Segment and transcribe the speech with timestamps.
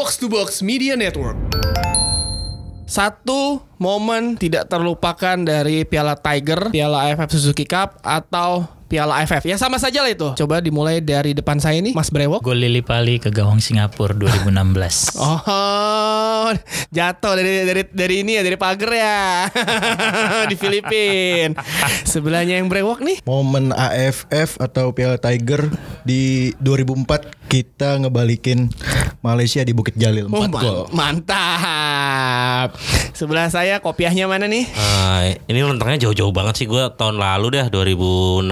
[0.00, 1.36] Box to Box Media Network.
[2.88, 9.44] Satu momen tidak terlupakan dari Piala Tiger, Piala AFF Suzuki Cup atau Piala AFF.
[9.44, 10.32] Ya sama saja lah itu.
[10.40, 12.40] Coba dimulai dari depan saya nih, Mas Brewok.
[12.40, 15.20] Gol Lili Pali ke gawang Singapura 2016.
[16.40, 16.56] Oh,
[16.88, 19.20] jatuh dari dari dari ini ya dari pagar ya
[20.50, 21.52] di Filipin.
[22.08, 23.20] Sebelahnya yang brewok nih.
[23.28, 25.68] Momen AFF atau Piala Tiger
[26.00, 28.70] di 2004 kita ngebalikin
[29.20, 30.78] Malaysia di Bukit Jalil 4 Oh, man- gol.
[30.94, 32.78] mantap.
[33.12, 34.70] Sebelah saya kopiahnya mana nih?
[34.72, 38.46] Ah, ini rentangnya jauh-jauh banget sih gue tahun lalu dah 2016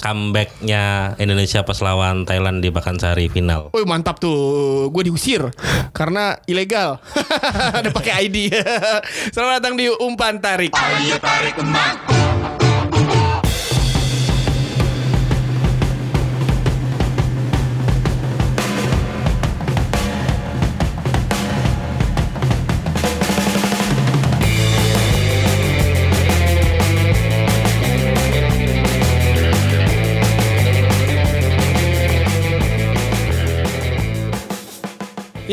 [0.00, 0.82] comebacknya
[1.18, 3.74] Indonesia pas lawan Thailand di Pakansari final.
[3.74, 5.50] Wih mantap tuh, gue diusir
[5.90, 7.02] karena ilegal.
[7.76, 8.54] Ada pakai ID.
[9.34, 10.70] Selamat datang di umpan tarik.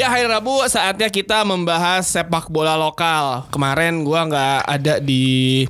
[0.02, 3.46] Ya hari Rabu saatnya kita membahas sepak bola lokal.
[3.54, 5.62] Kemarin gua nggak ada di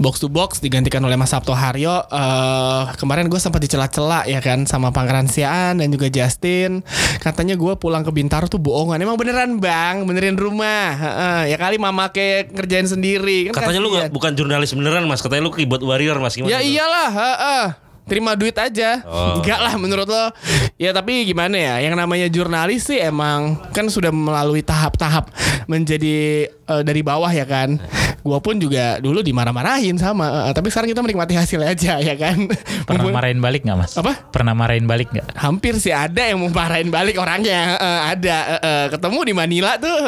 [0.00, 2.08] box to box digantikan oleh Mas Sabto Haryo.
[2.08, 6.80] Eh, kemarin gue sempat dicela-cela ya kan sama Pangeran Siaan dan juga Justin.
[7.20, 8.96] Katanya gua pulang ke Bintaro tuh bohongan.
[8.96, 10.96] Emang beneran bang, benerin rumah.
[10.96, 13.52] Heeh, ya kali mama kayak ngerjain sendiri.
[13.52, 14.08] Kan Katanya lu kasihan.
[14.08, 16.48] gak, bukan jurnalis beneran mas, katanya lu keyboard warrior mas gimana?
[16.48, 16.72] Ya tuh?
[16.72, 17.85] iyalah, heeh.
[18.06, 19.02] Terima duit aja.
[19.02, 19.38] Oh.
[19.42, 20.30] Enggak lah menurut lo.
[20.78, 21.74] Ya tapi gimana ya?
[21.82, 25.30] Yang namanya jurnalis sih emang kan sudah melalui tahap-tahap
[25.66, 27.78] menjadi eh, dari bawah ya kan.
[28.26, 32.50] Gua pun juga dulu dimarah-marahin sama, eh, tapi sekarang kita menikmati hasilnya aja ya kan.
[32.88, 33.94] Pernah marahin balik nggak mas?
[33.94, 34.18] Apa?
[34.34, 35.38] Pernah marahin balik nggak?
[35.38, 39.76] Hampir sih ada yang mau marahin balik orangnya Eh, ada eh, eh, ketemu di Manila
[39.76, 39.98] tuh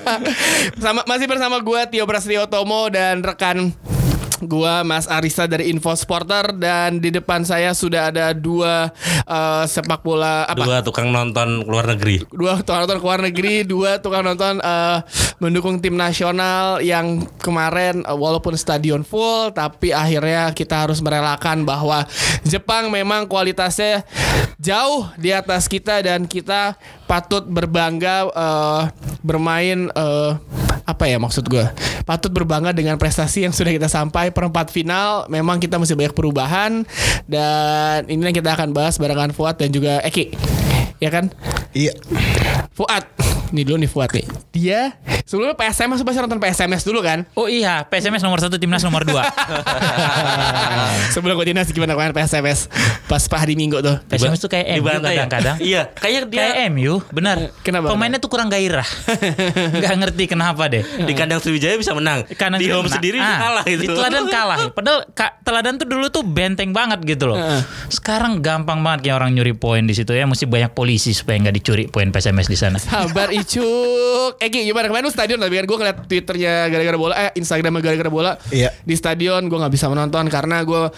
[0.84, 3.72] sama masih bersama gua Tio Prasetyo Tomo dan rekan
[4.44, 8.88] gua Mas Arisa dari Info Sporter dan di depan saya sudah ada dua
[9.24, 12.24] eh, sepak bola apa Dua tukang nonton luar negeri.
[12.32, 14.98] dua tukang nonton luar negeri, dua tukang nonton eh,
[15.40, 22.04] mendukung tim nasional yang kemarin eh, walaupun stadion full tapi akhirnya kita harus merelakan bahwa
[22.44, 24.04] Jepang memang kualitasnya
[24.60, 26.76] jauh di atas kita dan kita
[27.08, 28.82] patut berbangga eh,
[29.20, 30.32] bermain eh,
[30.84, 31.64] apa ya maksud gue
[32.04, 34.34] patut berbangga dengan prestasi yang sudah kita sampai.
[34.34, 36.82] Perempat final memang kita masih banyak perubahan.
[37.24, 40.34] Dan ini yang kita akan bahas barengan Fuad dan juga Eki.
[41.00, 41.32] Ya kan?
[41.72, 41.96] Iya.
[42.74, 43.06] Fuad
[43.50, 44.80] Nih dulu nih Fuad nih Dia
[45.22, 49.22] Sebelumnya PSMS Pasti nonton PSMS dulu kan Oh iya, PSMS nomor satu, timnas nomor dua.
[51.14, 52.70] Sebelum gue dinas gimana kemarin PSMS
[53.06, 54.98] Pas Pak Hari Minggu tuh PSMS tuh kayak MU ya?
[55.00, 55.56] kadang-kadang.
[55.70, 57.36] Iya, kayaknya dia Kayak MU, benar.
[57.60, 57.90] Kenapa?
[57.90, 58.86] Pemainnya tuh kurang gairah.
[59.82, 60.82] Gak ngerti kenapa deh.
[60.82, 62.22] di kandang Sriwijaya bisa menang.
[62.26, 62.36] Di
[62.70, 62.90] home menang.
[62.90, 63.82] sendiri Ah, kalah itu.
[63.82, 64.58] Di teladan kalah.
[64.70, 67.38] Padahal Ka- teladan tuh dulu tuh benteng banget gitu loh.
[67.90, 70.24] Sekarang gampang banget kayak orang nyuri poin di situ ya.
[70.24, 72.78] Mesti banyak polisi supaya nggak dicuri poin PSMS di sana.
[72.78, 77.30] Sabar Icuk Eki gimana kemarin lu stadion tapi kan gue ngeliat twitternya gara-gara bola Eh
[77.36, 78.70] Instagramnya gara-gara bola Iya.
[78.84, 80.92] Di stadion gue gak bisa menonton Karena gue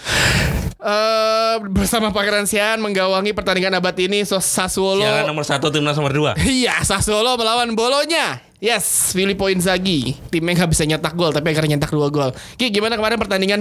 [0.83, 6.11] eh bersama Pangeran Sian menggawangi pertandingan abad ini so, Sassuolo Siaran nomor satu timnas nomor
[6.11, 6.33] dua.
[6.43, 8.52] Iya, Sassuolo melawan Bolonya.
[8.63, 10.15] Yes, Filippo Inzaghi.
[10.31, 12.31] Timnya nggak bisa nyetak gol, tapi akhirnya nyetak dua gol.
[12.55, 13.61] Ki, gimana kemarin pertandingan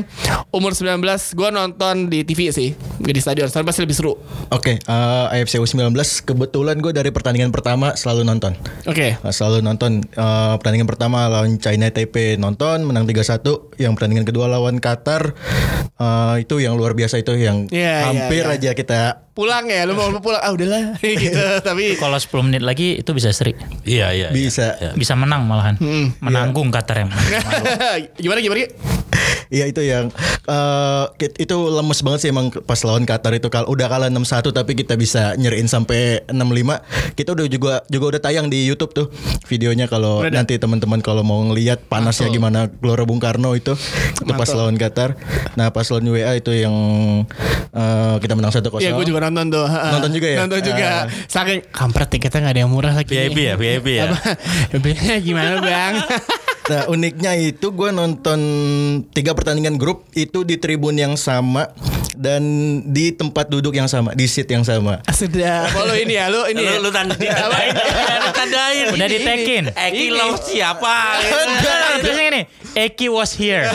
[0.54, 1.02] umur 19?
[1.34, 3.50] Gue nonton di TV sih, gak di stadion.
[3.50, 4.14] Stadion pasti lebih seru.
[4.54, 8.54] Oke, eh, AFC U19 kebetulan gue dari pertandingan pertama selalu nonton.
[8.86, 9.18] Oke.
[9.26, 14.46] Nah, selalu nonton Eh, pertandingan pertama lawan China TP nonton menang 3-1 yang pertandingan kedua
[14.52, 15.34] lawan Qatar
[15.98, 18.54] eh, itu yang luar biasa itu yang Iya, iya, hampir iya.
[18.54, 19.00] aja kita
[19.42, 20.38] Pulang ya, lu mau pulang?
[20.38, 21.42] Ah udahlah, gitu.
[21.66, 23.58] Tapi Kalau 10 menit lagi itu bisa seri.
[23.90, 24.30] Iya, iya.
[24.30, 24.30] iya.
[24.30, 25.82] bisa Bisa menang malahan.
[26.22, 27.10] Menanggung Qatar yang
[28.22, 28.70] gimana gimana?
[29.52, 30.08] Iya itu yang
[30.48, 34.56] eh, kit- itu lemes banget sih emang pas lawan Qatar itu kalau udah kalah 6-1
[34.56, 37.20] tapi kita bisa nyeriin sampai 6-5.
[37.20, 39.08] Kita udah juga juga udah tayang di YouTube tuh
[39.52, 43.76] videonya kalau nanti teman-teman kalau mau ngelihat panasnya gimana Gelora Bung Karno itu
[44.24, 44.58] itu pas Mantul.
[44.58, 45.10] lawan Qatar.
[45.60, 46.76] Nah, pas lawan WA itu yang
[47.76, 48.64] eh, kita menang 1-0.
[48.80, 49.68] Iya, gue juga nonton tuh.
[49.68, 50.38] Nonton juga ya?
[50.48, 50.88] Nonton juga.
[50.88, 51.04] Ah.
[51.28, 53.12] Saking kampret tiketnya nggak ada yang murah lagi.
[53.12, 54.04] VIP ya, VIP ya.
[54.08, 54.18] Apa?
[54.72, 55.94] VIP-nya gimana bang?
[56.70, 58.40] Nah uniknya itu gue nonton
[59.12, 61.74] tiga pertandingan grup itu di tribun yang sama
[62.14, 62.44] dan
[62.86, 65.02] di tempat duduk yang sama, di seat yang sama.
[65.10, 65.66] Sudah.
[65.74, 66.62] Lu ini ya, lu ini.
[66.62, 66.78] ya?
[66.78, 68.94] Lu, lu tanda, Lu tandain.
[68.94, 69.64] Udah ini, ditekin.
[69.74, 69.80] ini.
[69.90, 70.18] Eki Ini.
[70.20, 71.18] lo siapa?
[71.98, 72.42] Terusnya gini,
[72.78, 73.66] Eki was here.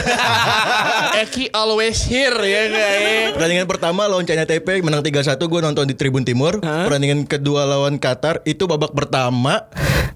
[1.26, 3.34] Eki always here ya guys.
[3.34, 6.62] Pertandingan pertama lawan China Taipei menang 3-1 gue nonton di Tribun Timur.
[6.62, 9.66] Pertandingan kedua lawan Qatar itu babak pertama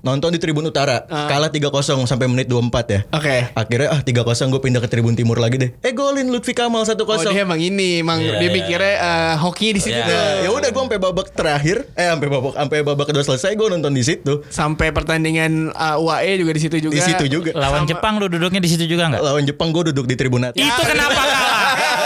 [0.00, 1.04] nonton di Tribun Utara.
[1.06, 1.70] Kalah 3-0
[2.04, 3.00] sampai menit 24 ya.
[3.12, 3.52] Oke.
[3.52, 5.70] Akhirnya ah 3-0 gue pindah ke Tribun Timur lagi deh.
[5.80, 7.00] Eh golin Lutfi Kamal 1-0.
[7.00, 10.06] Oh dia emang ini, emang Iya, dia iya, mikirnya eh, hoki di situ Iya.
[10.06, 10.18] tuh.
[10.40, 13.92] ya udah gue sampai babak terakhir eh sampai babak sampai babak kedua selesai gue nonton
[13.92, 14.42] di situ.
[14.48, 16.94] Sampai pertandingan uh, UAE juga di situ juga.
[16.96, 17.50] Di situ juga.
[17.52, 19.20] Lawan Jepang lu duduknya di situ juga nggak?
[19.20, 20.56] Lawan Jepang gue duduk di tribun atas.
[20.56, 21.48] Itu kenapa kalah?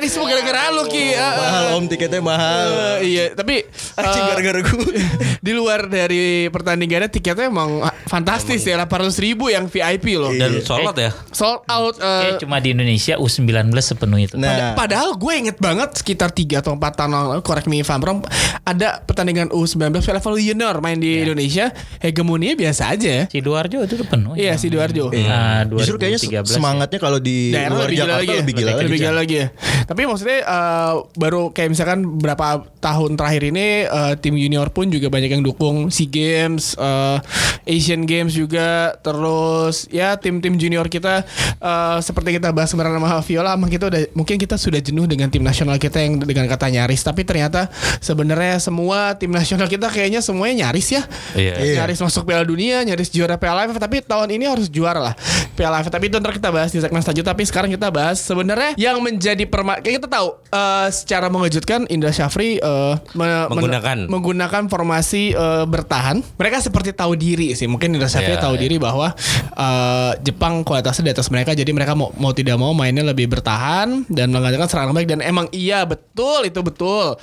[0.00, 1.12] Ah, ini semua gara-gara lu Ki.
[1.12, 1.32] Ah, ah.
[1.36, 2.68] Mahal om tiketnya mahal.
[2.96, 4.84] Eh, iya, tapi Anjing eh, gara-gara gue.
[5.46, 10.32] di luar dari pertandingannya tiketnya emang fantastis ya 800 ribu yang VIP loh.
[10.32, 10.40] Iya.
[10.40, 11.10] Dan sholat ya.
[11.28, 12.00] Sold out.
[12.00, 13.44] eh, Kayak cuma di Indonesia U19
[13.76, 14.34] sepenuh itu.
[14.34, 18.00] Nah, Padahal gue inget banget sekitar 3 atau 4 tahun lalu, correct me if I'm
[18.00, 18.24] wrong,
[18.62, 21.28] ada pertandingan U19 level junior main di Iya.
[21.28, 21.66] Indonesia,
[22.00, 23.24] hegemoninya biasa aja ya.
[23.26, 24.32] Sidoarjo itu tuh penuh.
[24.32, 25.12] Iya, Sidoarjo.
[25.12, 28.38] Nah, justru kayaknya 2013 semangatnya kalau di Daerah luar lebih gila Jakarta lagi ya.
[28.40, 28.96] lebih gila lebih lagi.
[28.96, 29.46] gila lagi ya.
[29.90, 35.10] Tapi maksudnya eh, baru kayak misalkan berapa tahun terakhir ini eh, tim junior pun juga
[35.10, 37.18] banyak yang dukung SEA Games, eh,
[37.66, 41.26] Asian Games juga, terus ya tim-tim junior kita
[41.58, 45.26] eh, seperti kita bahas kemarin sama Viola, emang kita udah mungkin kita sudah jenuh dengan
[45.26, 47.66] tim nasional kita yang dengan kata nyaris, tapi ternyata
[47.98, 51.02] sebenarnya semua tim nasional kita kayaknya semuanya nyaris ya.
[51.34, 51.54] Iya.
[51.58, 51.74] Iya.
[51.82, 55.14] Nyaris masuk Piala Dunia, nyaris juara Piala AFF, tapi tahun ini harus juara lah
[55.58, 55.90] Piala AFF.
[55.90, 57.34] Tapi itu ntar kita bahas di segmen selanjutnya.
[57.34, 62.56] Tapi sekarang kita bahas sebenarnya yang menjadi perma kita tahu eh, secara mengejutkan Indra Syafri
[62.56, 63.98] eh, me- men- Menggunakan.
[64.06, 66.20] menggunakan formasi eh, bertahan.
[66.34, 67.64] Mereka seperti tahu diri sih.
[67.64, 68.62] Mungkin Indra Syafri Iya, tahu iya.
[68.62, 69.12] diri bahwa
[69.50, 74.04] eh, Jepang kualitasnya di atas mereka, jadi mereka mau mau tidak mau mainnya lebih bertahan
[74.06, 75.08] dan mengadakan serangan baik.
[75.08, 77.16] Dan emang iya betul itu betul.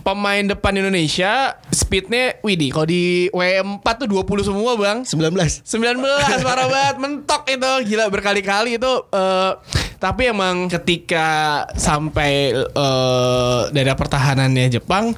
[0.00, 4.98] Pemain depan Indonesia speednya, Widi, kalau di W4 tuh 20 semua bang.
[5.04, 5.62] 19.
[5.62, 6.00] 19
[6.40, 9.52] parah banget mentok itu gila berkali-kali itu eh,
[10.00, 15.12] tapi emang ketika sampai eh, daerah pertahanannya Jepang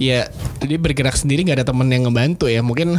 [0.00, 0.26] ya
[0.64, 2.64] dia bergerak sendiri nggak ada temen yang ngebantu ya.
[2.64, 2.96] Mungkin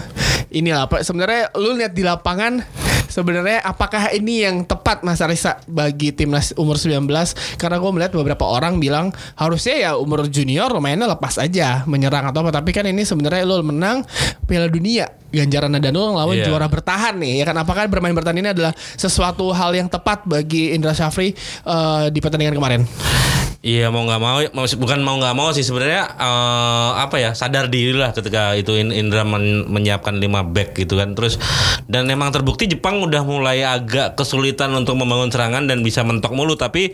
[0.53, 2.61] inilah apa sebenarnya lu lihat di lapangan
[3.07, 7.05] sebenarnya apakah ini yang tepat Mas Arisa bagi timnas umur 19
[7.55, 12.45] karena gue melihat beberapa orang bilang harusnya ya umur junior mainnya lepas aja menyerang atau
[12.45, 12.61] apa.
[12.61, 14.01] Tapi kan ini sebenarnya lu menang
[14.45, 15.09] Piala Dunia.
[15.35, 16.47] Ganjaran dan lu lawan Iya.
[16.47, 17.59] juara bertahan nih ya kan?
[17.59, 21.35] Apakah bermain bertahan ini adalah sesuatu hal yang tepat bagi Indra Syafri
[21.67, 22.81] eh, di pertandingan kemarin
[23.65, 27.97] Iya mau nggak mau, bukan mau nggak mau sih sebenarnya eh, apa ya sadar diri
[27.97, 31.17] lah ketika itu In- Indra men- menyiapkan 5 back gitu kan.
[31.17, 31.41] Terus
[31.89, 36.53] dan memang terbukti Jepang udah mulai agak kesulitan untuk membangun serangan dan bisa mentok mulu.
[36.53, 36.93] Tapi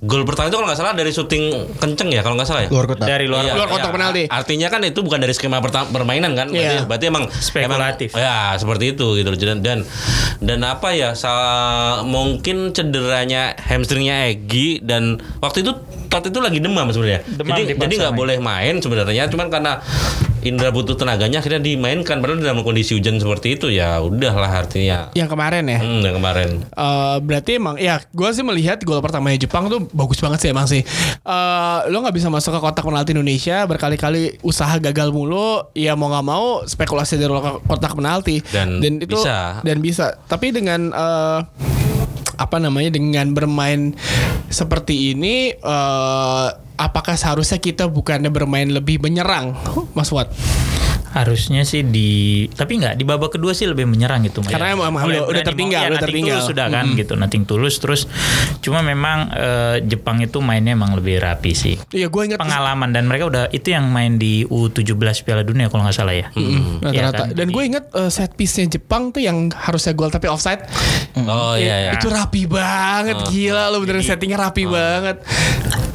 [0.00, 1.44] gol pertama itu kalau nggak salah dari syuting
[1.76, 3.04] kenceng ya kalau nggak salah ya Luar kota.
[3.04, 3.94] Dari luar Iya, luar kotak iya.
[3.94, 4.22] penalti.
[4.26, 6.48] Artinya kan itu bukan dari skema permainan kan?
[6.48, 6.88] Berarti, Iya.
[6.88, 8.10] berarti emang Spekulatif.
[8.14, 9.38] emang- ya, seperti itu gitu loh.
[9.38, 9.78] Dan dan
[10.40, 11.12] dan apa ya?
[12.02, 15.72] mungkin cederanya hamstringnya Egi dan waktu itu
[16.08, 17.20] waktu itu lagi demam sebenarnya.
[17.26, 19.28] Demam jadi jadi nggak boleh main sebenarnya.
[19.28, 19.80] Cuman karena
[20.42, 25.08] Indra butuh tenaganya akhirnya dimainkan padahal dalam kondisi hujan seperti itu ya udahlah artinya.
[25.12, 26.50] yang kemarin ya Hmm, yang kemarin.
[26.66, 30.66] Eh, berarti emang ya gue sih melihat gol pertamanya Jepang tuh bagus banget sih emang
[30.66, 30.82] sih
[31.22, 34.12] Eh, lo nggak bisa masuk ke kotak penalti Indonesia berkali-kali
[34.42, 35.32] usaha gagal mulu
[35.72, 37.30] ya mau nggak mau spekulasi dari
[37.62, 39.62] kotak penalti Dan itu bisa.
[39.62, 41.38] dan bisa tapi dengan eh,
[42.34, 43.94] apa namanya dengan bermain
[44.48, 49.52] seperti ini eh, apakah seharusnya kita bukannya bermain lebih menyerang
[49.92, 50.30] Mas Wat
[51.12, 52.08] Harusnya sih di
[52.48, 54.40] tapi nggak di babak kedua sih lebih menyerang gitu.
[54.40, 56.40] Karena emang- emang udah- udah tertinggal, ya, udah tertinggal.
[56.40, 58.08] tulus sudah kan gitu, nothing tulus terus
[58.64, 61.76] cuma memang eh, Jepang itu mainnya emang lebih rapi sih.
[61.92, 65.84] Iya gue ingat Pengalaman dan mereka udah itu yang main di U17 Piala Dunia kalau
[65.84, 66.32] nggak salah ya.
[66.32, 66.88] rata-rata.
[66.88, 67.28] Iya kan?
[67.36, 70.64] Dan gue inget uh, set piece-nya Jepang tuh yang harusnya gol tapi offside.
[71.20, 72.00] Oh iya ya.
[72.00, 75.20] Itu rapi banget, gila lo beneran settingnya rapi banget.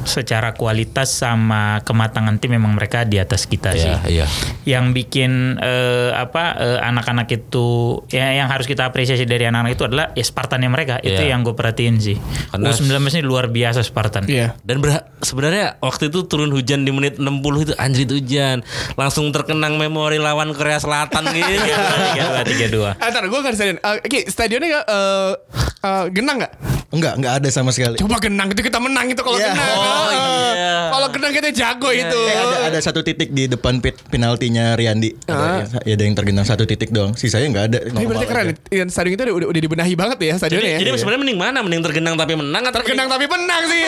[0.08, 3.84] Secara kualitas sama kematangan tim memang mereka di atas kita sih.
[3.84, 4.26] Iya, iya.
[4.66, 7.68] Yang bikin eh, apa eh, anak-anak itu
[8.08, 10.96] ya yang harus kita apresiasi dari anak-anak itu adalah ya Spartannya mereka.
[10.98, 11.30] Itu Iya.
[11.30, 12.16] yang gue perhatiin sih.
[12.48, 14.24] Karena- U19 ini luar biasa Spartan.
[14.24, 14.56] Iya.
[14.60, 17.28] Dan berha- sebenarnya waktu itu turun hujan di menit 60
[17.62, 18.64] itu anjir itu hujan.
[18.94, 21.52] Langsung terkenang memori lawan Korea Selatan gitu.
[21.52, 22.90] tiga dua tiga dua.
[22.96, 23.78] Ah, ntar gue nggak di stadion.
[23.78, 25.32] Eh, Ki, stadionnya eh,
[25.80, 26.52] eh, genang nggak?
[26.88, 27.96] Enggak, enggak ada sama sekali.
[27.96, 29.52] Coba genang itu kita menang itu kalau Iya.
[29.52, 29.68] genang.
[29.70, 30.74] Oh, iya.
[30.88, 32.20] Kalau genang kita jago itu.
[32.26, 35.14] Eh, ada ada satu titik di depan pit penaltinya Riyandi.
[35.28, 35.62] Ah.
[35.64, 37.14] Ada, ada yang tergenang satu titik doang.
[37.14, 37.78] Sisanya enggak ada.
[37.88, 38.44] Tapi berarti keren.
[38.50, 38.54] aja.
[38.72, 38.84] ya.
[38.88, 40.78] Stadion itu udah, udah, dibenahi banget ya stadionnya Jadi, ya.
[40.84, 41.58] jadi sebenarnya mending mana?
[41.62, 43.82] Mending tergenang tapi menang atau tergenang tapi menang sih.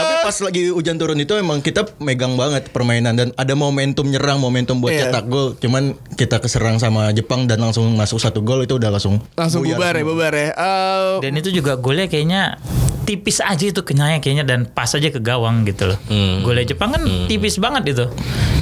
[0.00, 4.40] Tapi pas lagi hujan turun itu emang kita megang banget permainan dan ada momentum nyerang,
[4.40, 5.10] momentum buat Iya.
[5.10, 5.54] cetak gol.
[5.56, 9.78] Cuman kita keserang sama Jepang dan langsung masuk satu gol itu udah langsung langsung buyar
[9.78, 10.48] bubar ya, bubar ya.
[10.52, 12.58] Eh, Dan itu juga golnya kayaknya
[13.08, 15.98] tipis aja itu kenyanya kayaknya dan pas aja ke gawang gitu loh.
[16.06, 16.42] Hmm.
[16.42, 18.06] Golnya Jepang kan tipis banget itu.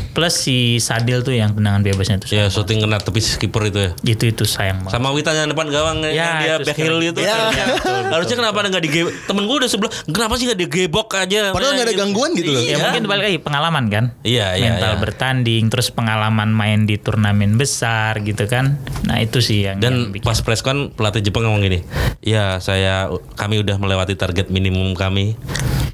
[0.08, 2.26] Plus si Sadil tuh yang tendangan bebasnya tuh.
[2.28, 3.90] Ya syuting kena tepis kiper itu ya.
[4.04, 4.98] Itu itu sayang banget.
[4.98, 7.18] Sama Witan yang depan gawang Ya, yang dia back heel itu.
[7.18, 7.64] Ya, Ya.
[8.10, 8.90] Harusnya kenapa nggak di
[9.24, 11.54] temen gue udah sebelah kenapa sih nggak digebok aja?
[11.54, 12.58] Padahal nggak ada gangguan gitu loh.
[12.58, 12.82] Ya Iya.
[12.82, 14.04] mungkin balik lagi pengalaman kan.
[14.20, 14.98] Iya, iya, Mental iya.
[14.98, 18.74] bertanding, terus pengalaman main di turnamen besar gitu kan.
[19.04, 20.26] Nah itu sih yang Dan yang bikin.
[20.26, 21.86] pas press con pelatih Jepang ngomong gini,
[22.20, 25.38] ya saya kami udah melewati target minimum kami.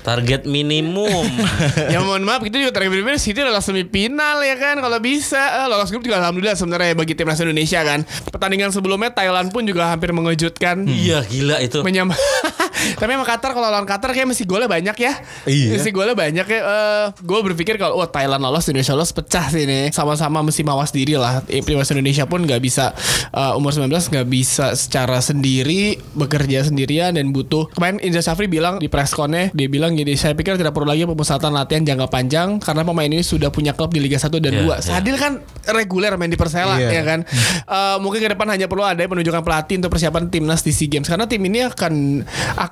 [0.04, 1.24] Target minimum.
[1.88, 5.66] ya mohon maaf kita juga terakhir bener City lolos semifinal ya kan kalau bisa Eh,
[5.66, 10.12] lolos grup juga alhamdulillah sebenarnya bagi timnas Indonesia kan pertandingan sebelumnya Thailand pun juga hampir
[10.12, 11.80] mengejutkan Iya gila itu.
[11.80, 12.12] menyam
[12.94, 15.12] tapi emang Qatar kalau lawan Qatar kayak mesti golnya banyak ya.
[15.44, 15.68] Iya.
[15.74, 16.60] mesti golnya banyak ya.
[16.60, 20.90] Eh, gue berpikir kalau oh Thailand lolos Indonesia lolos pecah sih nih sama-sama mesti mawas
[20.90, 21.40] diri lah.
[21.46, 22.92] Eh, timnas Indonesia pun nggak bisa
[23.30, 27.70] eh, umur 19 nggak bisa secara sendiri bekerja sendirian dan butuh.
[27.72, 31.04] Kemarin Indra Safri bilang di press con-nya dia bilang gini saya pikir tidak perlu lagi
[31.04, 34.60] pemusatan latihan jangka panjang karena pemain ini sudah punya klub di Liga 1 dan Iya,
[34.62, 34.76] 2 iya.
[34.80, 35.32] Sadil kan
[35.70, 36.90] reguler main di Persela Iya.
[36.90, 37.20] ya kan?
[37.64, 41.06] Eh, mungkin ke depan hanya perlu ada penunjukan pelatih untuk persiapan timnas di SEA Games.
[41.06, 42.22] Karena tim ini akan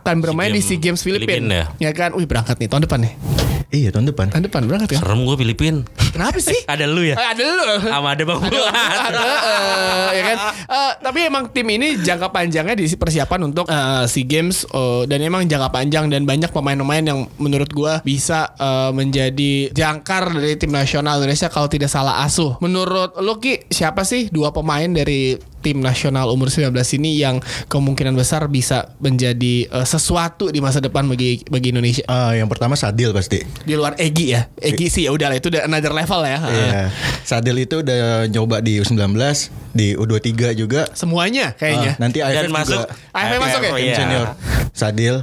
[0.03, 1.91] akan bermain di SEA Games Filipina Filipina ya?
[1.95, 2.11] Kan?
[2.19, 3.15] Wih berangkat nih tahun depan nih.
[3.73, 4.29] Iya tahun depan.
[4.29, 5.75] tahun depan berangkat kan Serem gue Filipin.
[6.13, 6.61] kenapa sih?
[6.73, 7.17] Ada lu ya?
[7.17, 7.65] Eh, ada lu.
[7.89, 8.61] Sama ada Bang ada,
[9.09, 10.39] ada, eh, ya kan?
[10.69, 15.25] Eh, tapi emang tim ini jangka panjangnya di persiapan untuk eh, SEA Games eh, dan
[15.25, 20.69] emang jangka panjang dan banyak pemain-pemain yang menurut gua bisa eh, menjadi jangkar dari tim
[20.69, 22.61] nasional Indonesia kalau tidak salah asuh.
[22.61, 28.13] Menurut lo Ki, siapa sih dua pemain dari tim nasional umur 19 ini yang kemungkinan
[28.13, 32.03] besar bisa menjadi eh, sesuatu di masa depan bagi bagi Indonesia?
[32.05, 33.39] Ah, yang pertama Sadil pasti.
[33.63, 34.51] Di luar Egi ya.
[34.59, 36.39] Egi sih ya udah lah itu udah another level ya.
[36.43, 36.83] Iya.
[37.23, 39.15] Sadil itu udah nyoba di U19,
[39.71, 40.91] di U23 juga.
[40.93, 41.95] Semuanya kayaknya.
[41.95, 42.83] Ah, nanti AFF Dan masuk.
[42.83, 42.87] juga.
[43.15, 43.71] AFF masuk ya?
[43.71, 43.97] tim Iya.
[43.97, 44.29] senior.
[44.73, 45.15] Sadil.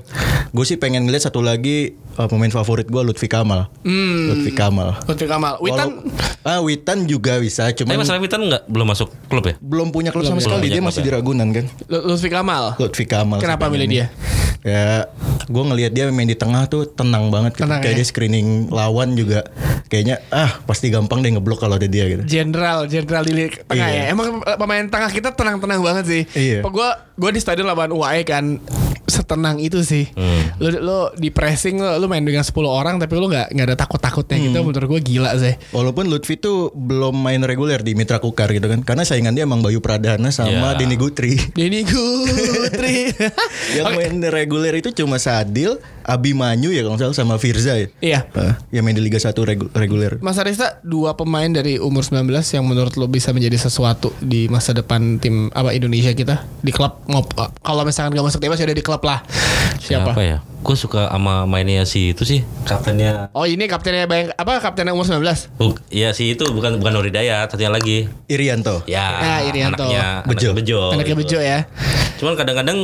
[0.49, 3.71] Gue sih pengen ngeliat satu lagi uh, pemain favorit gue Lutfi Kamal.
[3.81, 4.27] Hmm.
[4.29, 4.99] Lutfi Kamal.
[5.01, 5.55] Lutfi Kamal.
[5.59, 9.55] Witan Walau- ah Witan juga bisa, Tapi cuman masalah Witan nggak belum masuk klub ya?
[9.57, 10.67] belum punya klub sama sekali.
[10.67, 11.05] Dia masih ya.
[11.05, 11.65] di Ragunan kan.
[11.87, 12.75] Lu- Lutfi Kamal.
[12.75, 13.39] Lutfi Kamal.
[13.39, 14.07] Kenapa milih pengennya.
[14.59, 15.07] Ya,
[15.47, 17.55] gue ngelihat dia main di tengah tuh tenang banget.
[17.55, 17.63] gitu.
[17.63, 17.97] Tenang Kayak ya?
[17.97, 19.47] dia screening lawan juga.
[19.87, 22.27] Kayaknya ah pasti gampang deh ngeblok kalau ada dia gitu.
[22.27, 23.99] Jenderal, jenderal di tengah Iya.
[24.01, 24.11] ya.
[24.11, 26.23] Emang eh, pemain tengah kita tenang-tenang banget sih.
[26.35, 26.59] Iya.
[26.61, 28.59] Gue gue di stadion lawan UAE kan
[29.07, 30.11] setenang itu sih.
[30.59, 33.77] Lu lu di pressing lu, lu main dengan 10 orang tapi lu nggak nggak ada
[33.77, 35.53] takut-takutnya gitu menurut gue gila sih.
[35.69, 38.81] Walaupun Lutfi tuh belum main reguler di Mitra Kukar gitu kan.
[38.81, 40.73] Karena saingan dia emang Bayu Pradana sama Ya.
[40.75, 41.37] Denny Gutri.
[41.53, 43.13] Denny Gutri.
[43.77, 45.77] Yang main reguler itu cuma Sadil,
[46.09, 47.87] Abimanyu ya kalau nggak salah sama Firza ya.
[47.99, 48.19] Iya.
[48.33, 50.17] Ah, yang main di Liga 1 regu- reguler.
[50.19, 54.71] Mas Arista dua pemain dari umur 19 yang menurut lo bisa menjadi sesuatu di masa
[54.71, 58.73] depan tim apa Indonesia kita di klub ngop kalau misalkan gak masuk timnas ya udah
[58.73, 59.21] di klub lah
[59.77, 60.37] siapa, Siapa ya?
[60.59, 62.43] Gue suka sama mainnya si itu sih.
[62.63, 63.31] Kaptennya.
[63.31, 65.23] Oh ini kaptennya bayang apa kaptennya umur 19
[65.55, 68.11] Buk, ya si itu bukan bukan Nur Hidayat, satunya lagi.
[68.27, 68.83] Irianto.
[68.85, 69.85] Ya, Ya, Irianto.
[69.85, 70.49] anaknya Bejo.
[70.49, 70.79] anaknya Bejo.
[70.89, 71.21] anaknya gitu.
[71.21, 71.59] Bejo ya
[72.17, 72.77] Cuman kadang-kadang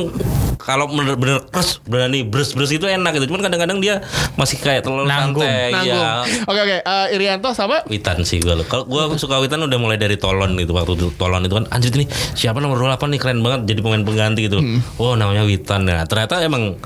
[0.56, 1.44] kalau bener-bener
[1.84, 3.26] berani bres-bres itu enak gitu.
[3.26, 4.04] Cuman kadang-kadang dia
[4.34, 5.42] masih kayak terlalu Nanggung.
[5.42, 5.72] santai.
[5.72, 6.12] nanggung Ya.
[6.44, 8.52] oke oke Eh, Irianto sama Witan sih gue.
[8.62, 11.90] Kalau gue suka Witan udah mulai dari Tolon gitu waktu itu Tolon itu kan anjir
[11.90, 14.60] ini siapa nomor 28 nih keren banget jadi pemain pengganti gitu.
[14.96, 15.82] Oh namanya Witan.
[15.82, 16.76] Nah ternyata emang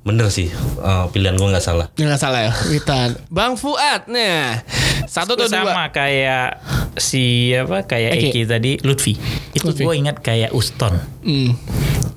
[0.00, 1.86] bener sih eh, pilihan gue nggak salah.
[1.92, 4.56] nggak salah ya Witan Bang Fuad nah
[5.04, 6.62] satu atau dua sama kayak
[6.96, 8.26] si apa kayak Eki.
[8.30, 9.14] Eki tadi Lutfi.
[9.50, 10.94] Itu gue ingat kayak Uston.
[11.20, 11.52] Hmm.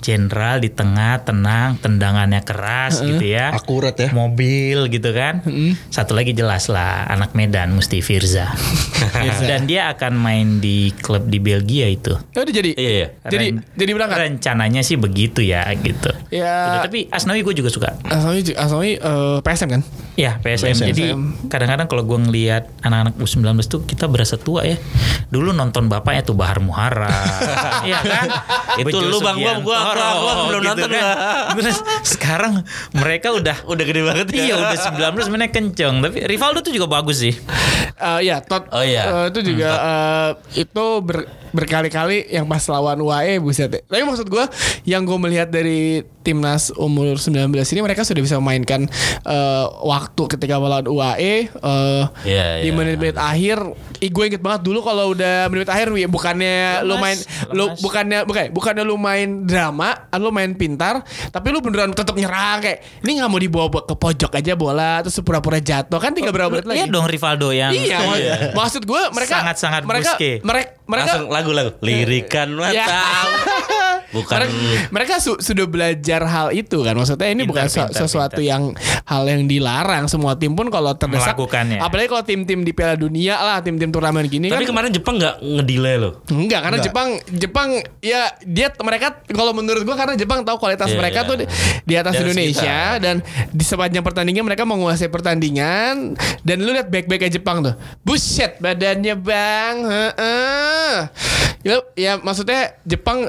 [0.03, 3.50] Jenderal di tengah tenang tendangannya keras gitu ya.
[3.50, 4.12] Akurat ya.
[4.12, 5.39] Mobil gitu kan.
[5.88, 8.51] Satu lagi jelas lah anak Medan mesti Firza.
[9.41, 12.12] Dan dia akan main di klub di Belgia itu.
[12.13, 13.07] Oh, udah jadi Iya iya.
[13.24, 16.12] jadi Ren- jadi berangkat Rencananya sih begitu ya gitu.
[16.29, 17.95] ya Udah, tapi Asnawi gue juga suka.
[18.03, 19.81] Asnawi Asnawi eh, PSM kan
[20.13, 20.75] Ya PSM.
[20.75, 20.88] PSM.
[20.89, 21.03] Jadi
[21.48, 24.75] kadang-kadang kalau gue ngelihat anak-anak U19 tuh kita berasa tua ya.
[25.29, 27.07] Dulu nonton bapaknya tuh Bahar Muhara.
[27.83, 28.27] Iya kan?
[28.79, 29.36] Itu Bejo lu, Bang.
[29.36, 31.05] Gua- gua- gua- gua Sugiantoro, belum nonton, kan.
[31.55, 31.77] Terus
[32.13, 32.53] sekarang
[32.93, 34.43] mereka udah Udah gede banget ya.
[34.43, 34.77] Iya udah
[35.13, 37.33] 19 mainnya kenceng Tapi Rivaldo tuh juga bagus sih
[37.95, 39.03] Eh, ya Tot Oh, iya.
[39.05, 43.81] eh, itu juga eh, itu ber berkali-kali yang pas lawan UAE buset deh.
[43.81, 44.43] Tapi maksud gue
[44.83, 48.88] yang gue melihat dari timnas umur 19 ini mereka sudah bisa memainkan
[49.24, 52.74] eh, waktu ketika melawan UAE eh, Iya, di iya.
[52.74, 53.62] menit-menit akhir.
[54.00, 57.15] Ih, gue inget banget dulu kalau udah menit akhir ya bukannya lu main
[57.51, 57.79] lu lemas.
[57.79, 62.81] bukannya bukan bukannya lu main drama, lu main pintar, tapi lu beneran tetap nyerang kayak
[63.00, 66.65] ini nggak mau dibawa ke pojok aja bola terus pura-pura jatuh kan tinggal berapa menit
[66.65, 66.77] lagi.
[66.79, 71.71] Iya dong Rivaldo yang Iya, mak- maksud gue mereka Sangat-sangat mereka mereka mereka Langsung lagu-lagu
[71.79, 72.88] lirikan Ya.
[72.88, 73.03] mata.
[74.13, 74.53] Bukan mereka,
[74.93, 78.45] mereka su- sudah belajar hal itu kan maksudnya ini bukan Pintar, su- pintar, sesuatu pintar.
[78.45, 78.63] yang
[79.03, 83.57] hal yang dilarang semua tim pun kalau terdesak apalagi kalau tim-tim di Piala Dunia lah
[83.59, 86.21] tim-tim turnamen gini Tapi kan kemarin Jepang nggak ngedelay loh.
[86.29, 86.88] Enggak karena Enggak.
[86.88, 87.69] Jepang Jepang
[88.00, 91.27] ya dia mereka kalau menurut gua karena Jepang tahu kualitas Iya, mereka iya.
[91.27, 91.45] tuh di,
[91.81, 93.01] di atas atas Indonesia kita.
[93.01, 93.15] dan
[93.50, 97.73] di sepanjang pertandingan mereka menguasai pertandingan dan lu lihat back-backnya Jepang tuh.
[98.00, 99.75] Buset badannya Bang.
[99.83, 100.93] Heeh.
[101.63, 103.23] Ya, ya maksudnya Jepang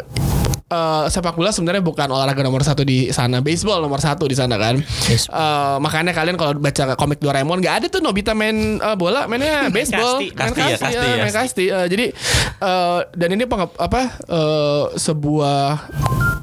[0.66, 4.58] eh, sepak bola sebenarnya bukan olahraga nomor satu di sana, baseball nomor satu di sana
[4.58, 4.80] kan.
[4.80, 9.68] Eh, makanya kalian kalau baca komik Doraemon nggak ada tuh Nobita main eh, bola, mainnya
[9.76, 10.34] baseball, Kasti.
[10.34, 11.22] main Kasti ya, kasti ya.
[11.22, 11.64] main kasti.
[11.70, 12.06] Eh, jadi
[12.58, 13.44] eh, dan ini
[13.78, 15.62] apa eh, sebuah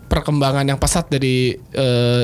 [0.07, 2.23] perkembangan yang pesat dari eh,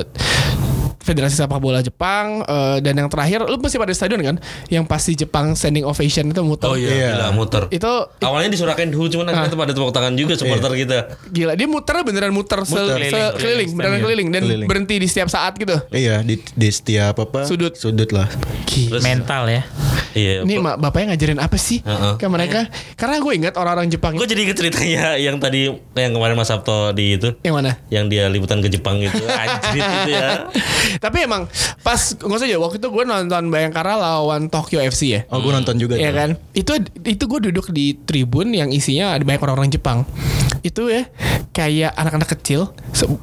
[1.08, 4.36] Federasi Sepak Bola Jepang eh, dan yang terakhir lu pasti pada stadion kan
[4.68, 6.68] yang pasti Jepang standing ovation itu muter.
[6.68, 7.10] Oh iya, Iya.
[7.14, 7.64] gila muter.
[7.70, 7.88] Itu
[8.20, 10.98] Awalnya disurakan dulu cuman akhirnya pada tepuk tangan juga supporter kita.
[11.30, 13.00] gila dia muternya beneran muter, se- Muter.
[13.00, 14.68] se- Keliling, keliling, beneran keliling keliling dan Keliling.
[14.68, 15.78] berhenti di setiap saat gitu.
[15.90, 17.74] Iya di, di setiap apa Sudut.
[17.74, 18.28] sudut lah.
[18.66, 18.92] Gila.
[18.92, 19.62] Terus- mental ya.
[20.18, 20.42] Iya.
[20.42, 22.18] Ini mak bapaknya ngajarin apa sih Heeh.
[22.18, 22.66] ke mereka?
[22.98, 26.90] Karena gue ingat orang-orang Jepang Gue jadi inget ceritanya yang tadi yang kemarin Mas Sabto
[26.98, 27.78] di itu yang mana?
[27.94, 30.50] yang dia liputan ke Jepang gitu anjir itu ya
[31.06, 31.46] Tapi emang
[31.86, 35.22] pas nggak usah ya waktu itu gue nonton Bayangkara lawan Tokyo FC ya.
[35.30, 36.00] Oh gue nonton juga.
[36.00, 36.30] Iya kan?
[36.56, 36.74] Itu
[37.06, 40.08] itu gue duduk di tribun yang isinya ada banyak orang-orang Jepang.
[40.66, 41.06] Itu ya
[41.54, 42.70] kayak anak-anak kecil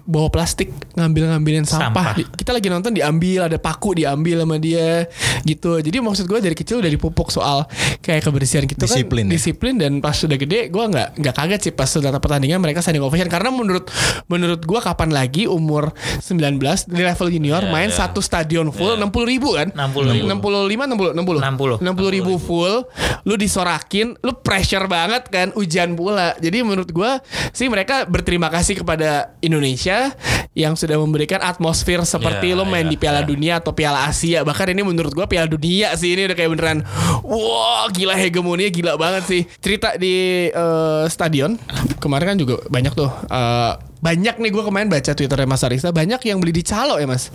[0.07, 2.15] bawa plastik ngambil-ngambilin sampah.
[2.15, 2.35] Sampah.
[2.35, 5.07] Kita lagi nonton diambil, ada paku diambil sama dia
[5.43, 5.79] gitu.
[5.81, 7.65] Jadi maksud gue dari kecil udah dipupuk soal
[7.99, 9.33] kayak kebersihan gitu Disiplin kan.
[9.33, 9.35] ya?
[9.35, 13.01] Disiplin dan pas sudah gede gue nggak nggak kaget sih pas sudah pertandingan mereka standing
[13.01, 13.89] ovation karena menurut
[14.29, 17.97] menurut gue kapan lagi umur 19 di level junior Iya, main iya.
[17.97, 20.27] satu stadion full 60 ribu kan 60 ribu.
[20.29, 21.81] 65 60 60 60.
[21.81, 22.85] 60 ribu full
[23.23, 28.77] lu disorakin lu pressure banget kan hujan pula jadi menurut gua sih mereka berterima kasih
[28.77, 30.13] kepada Indonesia
[30.53, 33.27] yang sudah memberikan atmosfer seperti Ya, lu main ya, di Piala ya.
[33.27, 36.74] Dunia atau Piala Asia bahkan ini menurut gua Piala Dunia sih ini udah kayak beneran
[37.23, 39.43] wah gila hegemoninya gila banget sih.
[39.61, 41.61] Cerita di eh, stadion
[42.03, 46.21] kemarin kan juga banyak tuh eh, banyak nih gua kemarin baca twitternya Mas Arista banyak
[46.25, 47.33] yang beli di calo ya Mas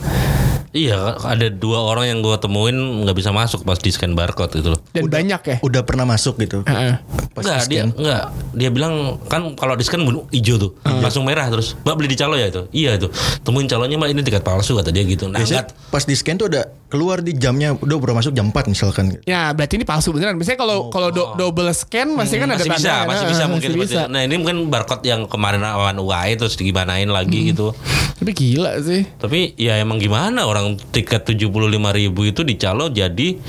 [0.71, 4.69] iya ada dua orang yang gue temuin nggak bisa masuk pas di scan barcode itu
[4.69, 6.63] loh dan banyak ya Udah pernah masuk gitu.
[6.63, 6.97] Heeh.
[7.31, 8.23] Pas Enggak, di dia enggak.
[8.51, 8.93] Dia bilang
[9.25, 11.77] kan kalau di scan hijau tuh, langsung merah terus.
[11.79, 12.65] Mbak beli di calo ya itu?
[12.71, 13.07] Iya itu.
[13.41, 15.27] Temuin calonnya Mbak ini tiket palsu kata dia gitu.
[15.27, 15.91] Nah, Biasanya enggak.
[15.91, 19.13] pas di scan tuh ada keluar di jamnya udah baru masuk jam 4 misalkan.
[19.23, 20.35] Ya berarti ini palsu beneran.
[20.35, 22.59] Misalnya kalau kalau do- double scan masih kan ada Oh.
[22.59, 23.69] Hmm, masih bisa, tanda, masih nah, bisa mungkin.
[23.69, 24.01] masih bisa.
[24.07, 27.71] Nah ini mungkin barcode yang kemarin lawan UAE terus digimanain lagi gitu.
[28.17, 29.05] Tapi gila sih.
[29.15, 30.58] Tapi ya emang gimana orang
[30.89, 31.49] tiket 75
[31.91, 33.39] ribu itu dicalo jadi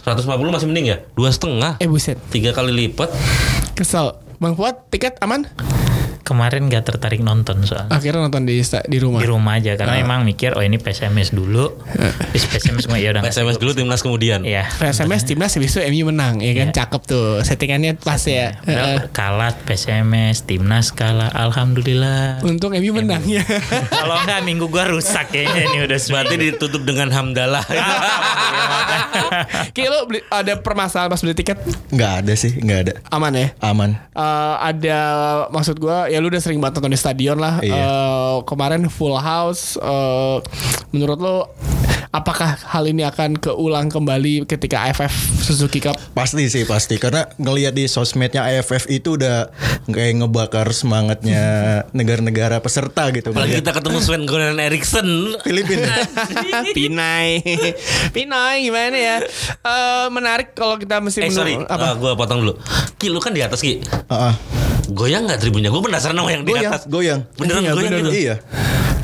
[0.00, 0.98] 150 masih mending ya?
[1.12, 1.76] Dua setengah.
[1.78, 3.10] Eh buset, Tiga kali lipat.
[3.74, 4.16] kesel.
[4.40, 5.44] Bang Fuad tiket aman?
[6.30, 7.90] Kemarin gak tertarik nonton soalnya.
[7.90, 9.18] Akhirnya nonton di di rumah.
[9.18, 11.74] Di rumah aja karena emang mikir oh ini PSMS dulu.
[12.30, 14.46] PSMS semua ya udah nggak SMS dulu timnas kemudian.
[14.46, 14.70] Iya.
[14.78, 16.76] PSMS timnas habis itu MU menang ya kan Iya.
[16.86, 18.54] cakep tuh settingannya pas ya.
[18.62, 21.34] Udah kalah PSMS, timnas kalah.
[21.34, 22.46] Alhamdulillah.
[22.46, 23.42] Untung MU menang ya.
[24.00, 27.66] Kalau enggak minggu gua rusak kayaknya ini udah Berarti ditutup dengan hamdalah.
[29.74, 31.58] Kayak lo beli, ada permasalahan pas beli tiket
[31.90, 32.92] Nggak ada sih, nggak ada.
[33.10, 33.48] aman ya?
[33.60, 33.90] Aman.
[33.96, 34.98] Eh, ada
[35.50, 37.58] maksud gua ya lu udah sering banget nonton di stadion lah.
[37.60, 37.74] Iya.
[37.74, 39.74] Eh, kemarin full house.
[39.76, 40.36] eh,
[40.92, 41.36] menurut lo
[42.10, 45.14] apakah hal ini akan keulang kembali ketika AFF
[45.46, 45.94] Suzuki Cup?
[46.10, 49.50] Pasti sih pasti karena ngelihat di sosmednya AFF itu udah
[49.86, 51.42] kayak ngebakar semangatnya
[51.98, 53.30] negara-negara peserta gitu.
[53.30, 55.08] Apalagi Ngeliat kita ketemu Sven Goran Eriksson.
[55.46, 56.02] Filipina.
[56.74, 57.40] Pinai,
[58.10, 59.16] Pinai gimana ya?
[59.62, 61.94] Eh, menarik kalau kita mesti Eh sorry, apa?
[61.94, 62.54] gue potong dulu.
[62.98, 63.78] Ki lu kan di atas Ki.
[63.86, 64.59] Heeh.
[64.90, 65.70] Goyang nggak tribunnya?
[65.70, 66.84] Gue penasaran sama yang di goyang, atas.
[66.86, 67.20] goyang.
[67.34, 68.00] Beneran Iya, goyang bener.
[68.02, 68.10] gitu?
[68.12, 68.34] Iya.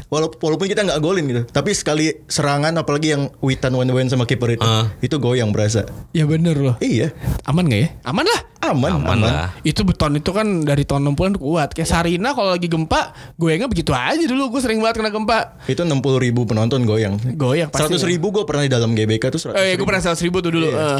[0.07, 4.23] Walaupun, walaupun kita nggak golin gitu, tapi sekali serangan apalagi yang Witan one one sama
[4.23, 4.87] kiper itu, Ah.
[5.01, 5.83] itu goyang berasa.
[6.11, 6.79] Ya bener loh.
[6.79, 7.11] Iya,
[7.43, 7.89] Aman gak ya?
[8.05, 8.43] Aman lah.
[8.59, 9.19] aman, Aman aman.
[9.21, 9.51] lah.
[9.63, 11.71] Itu beton itu kan dari tahun 60-an kuat.
[11.71, 12.99] Kayak Sarina kalau lagi gempa,
[13.35, 14.51] goyangnya begitu aja dulu.
[14.51, 15.59] Gue sering banget kena gempa.
[15.65, 17.15] Itu 60 ribu penonton goyang.
[17.33, 17.95] Goyang pasti.
[17.95, 19.87] 100 ribu gue pernah di dalam GBK tuh 100 Eh, gue ribu.
[19.87, 20.67] pernah 100 ribu tuh dulu.
[20.69, 20.99] Eh,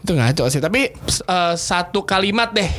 [0.00, 0.58] itu ngaco sih.
[0.58, 0.80] Tapi
[1.20, 2.70] eh, satu kalimat deh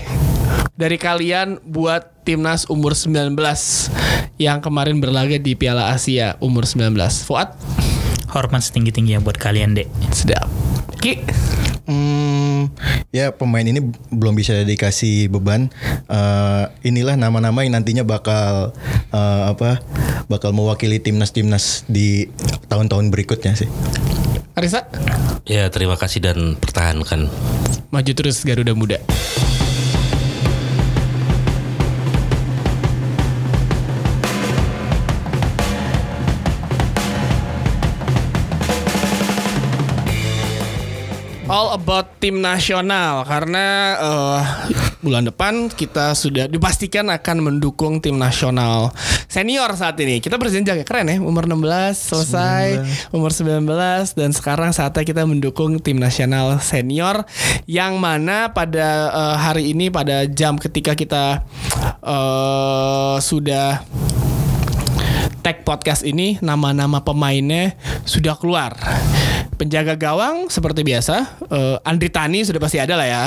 [0.73, 3.33] dari kalian buat timnas umur 19
[4.38, 6.93] yang kemarin berlaga di Piala Asia umur 19.
[7.23, 7.53] Fuad,
[8.27, 9.88] Hormat setinggi-tingginya buat kalian, Dek.
[10.12, 10.45] sedap.
[10.97, 11.23] Ki,
[11.88, 12.67] Hmm,
[13.15, 13.79] ya pemain ini
[14.12, 15.71] belum bisa dikasih beban.
[16.03, 18.75] Eh, inilah nama-nama yang nantinya bakal
[19.07, 19.79] eh, apa?
[20.27, 22.27] Bakal mewakili timnas-timnas di
[22.67, 23.71] tahun-tahun berikutnya sih.
[24.51, 24.83] Arisa,
[25.47, 27.31] Ya terima kasih dan pertahankan.
[27.88, 28.99] maju terus Garuda Muda.
[41.77, 44.41] About tim nasional karena eh,
[45.05, 48.89] bulan depan kita sudah dipastikan akan mendukung tim nasional
[49.29, 50.17] senior saat ini.
[50.17, 52.65] Kita berjenjang ya keren ya umur 16 selesai,
[53.13, 53.61] umur 19
[54.17, 57.21] dan sekarang saatnya kita mendukung tim nasional senior
[57.69, 61.45] yang mana pada eh, hari ini pada jam ketika kita
[62.01, 63.85] eh, sudah
[65.45, 68.75] tag podcast ini nama-nama pemainnya sudah keluar.
[69.57, 73.25] Penjaga gawang seperti biasa, eh, Andri Tani sudah pasti ada lah ya.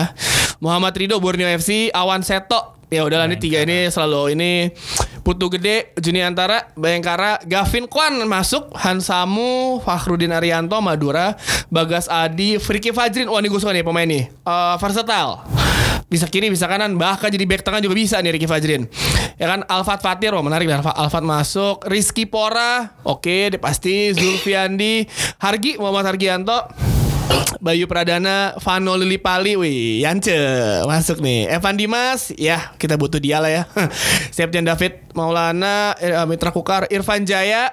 [0.63, 2.79] Muhammad Rido Borneo FC, Awan Seto.
[2.91, 4.75] Ya udahlah ini tiga ini selalu ini
[5.23, 11.39] Putu Gede, Juni Antara, Bayangkara, Gavin Kwan masuk, Hansamu, Fakhrudin Arianto, Madura,
[11.71, 13.31] Bagas Adi, Friki Fajrin.
[13.31, 14.27] Wah ini gue suka nih pemain nih.
[14.27, 15.39] Eh, versatile
[16.11, 18.91] bisa kiri bisa kanan bahkan jadi back tengah juga bisa nih Ricky Fajrin
[19.41, 25.09] ya kan Alfat Fatir wah menarik Alfat, Alfat masuk Rizky Pora oke dia pasti Zulfiandi
[25.41, 26.69] Hargi Muhammad Hargianto
[27.61, 30.33] Bayu Pradana, Vano Lilipali, wih, Yance
[30.89, 31.47] masuk nih.
[31.53, 33.63] Evan Dimas, ya kita butuh dia lah ya.
[34.35, 37.69] Septian David Maulana, eh, Mitra Kukar, Irfan Jaya,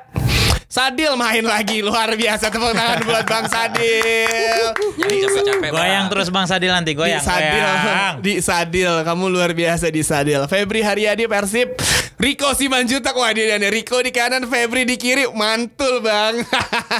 [0.67, 4.75] Sadil main lagi luar biasa tepuk tangan buat Bang Sadil.
[4.99, 5.69] Jadi capek-capek.
[5.71, 7.23] Goyang terus Bang Sadil nanti, goyang.
[7.23, 8.13] di Sadil, goyang.
[8.19, 10.43] di Sadil, kamu luar biasa di Sadil.
[10.51, 11.71] Febri Haryadi Persib,
[12.17, 16.41] Riko Simanjutak, wah dia nih Riko di kanan, Febri di kiri, mantul bang.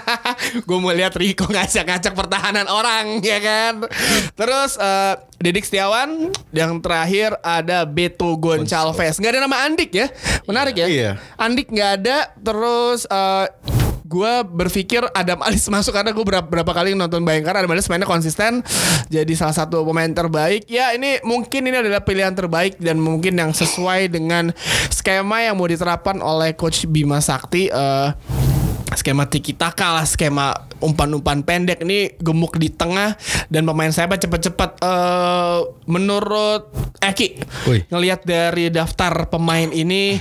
[0.70, 3.90] Gue mau lihat Riko ngacak-ngacak pertahanan orang, ya kan.
[4.38, 9.18] Terus eh, Dedik Setiawan, yang terakhir ada Beto Goncalves.
[9.18, 10.06] Nggak ada nama Andik ya,
[10.46, 10.86] menarik ya.
[10.86, 11.12] Iya.
[11.34, 13.46] Andik nggak ada, terus eh,
[14.08, 18.08] gue berpikir Adam Alis masuk karena gue berapa, berapa kali nonton Bayangkara Adam Alis mainnya
[18.08, 18.64] konsisten
[19.12, 20.64] jadi salah satu pemain terbaik.
[20.72, 24.56] Ya ini mungkin ini adalah pilihan terbaik dan mungkin yang sesuai dengan
[24.88, 27.68] skema yang mau diterapkan oleh coach Bima Sakti.
[27.68, 28.10] Eh,
[28.96, 31.84] skema tiki taka lah skema umpan-umpan pendek.
[31.84, 33.20] Ini gemuk di tengah
[33.52, 36.72] dan pemain saya cepet-cepet eh menurut
[37.04, 37.28] Eki
[37.68, 37.82] Wih.
[37.92, 40.20] ngelihat dari daftar pemain ini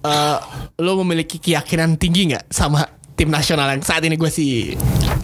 [0.00, 0.38] eh
[0.80, 4.72] lo memiliki keyakinan tinggi nggak sama tim nasional yang saat ini gue sih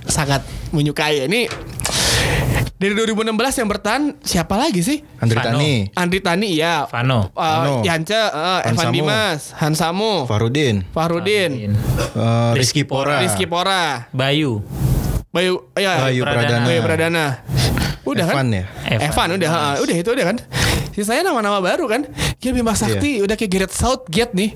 [0.04, 1.48] sangat menyukai ini
[2.76, 3.32] dari 2016
[3.64, 5.56] yang bertahan siapa lagi sih Andri Vano.
[5.56, 7.32] Tani, Andri Tani ya Vano.
[7.32, 7.74] Uh, Vano.
[7.80, 8.92] Yance, uh, Evan Hansamu.
[8.92, 14.61] Dimas, Hansamu, Farudin, Fahrudin, eh, Rizky Pora, Rizky Pora, Bayu.
[15.32, 17.26] Bayu, ya, Bayu Pradana, Bayu Pradana.
[18.04, 18.35] Udah kan?
[18.37, 18.64] Evan ya?
[18.92, 19.28] Evan, Evan.
[19.40, 20.37] udah, ha, udah itu udah kan.
[20.92, 22.04] Sisanya nama-nama baru kan.
[22.44, 24.52] Gila Bima Sakti udah kayak Gareth Southgate nih.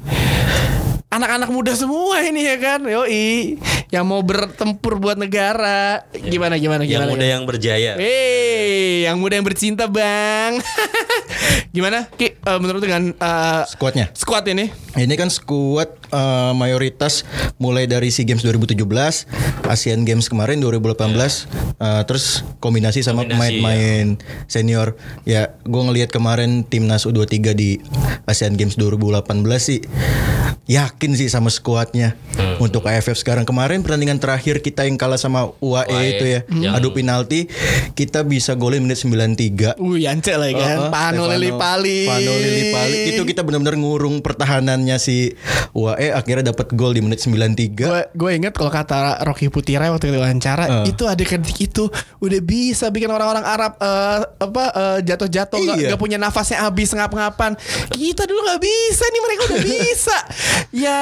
[1.10, 2.86] Anak-anak muda semua ini ya kan.
[2.86, 3.58] Yoi.
[3.90, 6.06] Yang mau bertempur buat negara.
[6.14, 7.10] Gimana gimana Yang gimana.
[7.10, 7.98] muda yang berjaya.
[7.98, 10.62] Eh, yang muda yang bercinta, Bang.
[11.74, 12.06] gimana?
[12.14, 14.06] Ki, eh, menurut dengan eh, Squadnya.
[14.14, 14.70] squad ini?
[14.94, 17.22] Ini kan skuad eh, mayoritas
[17.56, 18.76] mulai dari SEA Games 2017,
[19.64, 21.46] Asian Games kemarin 2018,
[21.76, 24.94] eh, terus kombinasi sama pemain-pemain senior.
[25.22, 27.78] Ya, gue ngelihat kemarin timnas U23 di
[28.24, 29.22] Asian Games 2018
[29.58, 29.80] sih
[30.66, 32.14] yakin sih sama skuadnya
[32.56, 33.42] untuk AFF sekarang.
[33.42, 37.50] Kemarin pertandingan terakhir kita yang kalah sama UAE UAE, itu ya yang- adu penalti
[37.92, 40.76] kita bisa golin menit 93 Uh, Yance lah ya kan.
[40.78, 41.98] Uh-uh, Pano Stefano- Lili Pali.
[42.06, 45.34] Pano Lili Pali itu kita benar-benar ngurung pertahanannya si
[45.72, 47.76] UAE akhirnya dapat gol di menit 93.
[47.76, 50.84] Gue gue inget kalau kata Rocky Putira waktu itu wawancara Uh.
[50.84, 51.84] itu adegan itu
[52.18, 55.88] udah bisa bikin orang-orang Arab eh, apa eh, jatuh-jatuh nggak Iya.
[55.88, 57.58] nggak punya nafasnya habis ngap-ngapan.
[57.90, 60.16] Kita dulu nggak bisa nih mereka udah bisa.
[60.86, 61.00] ya.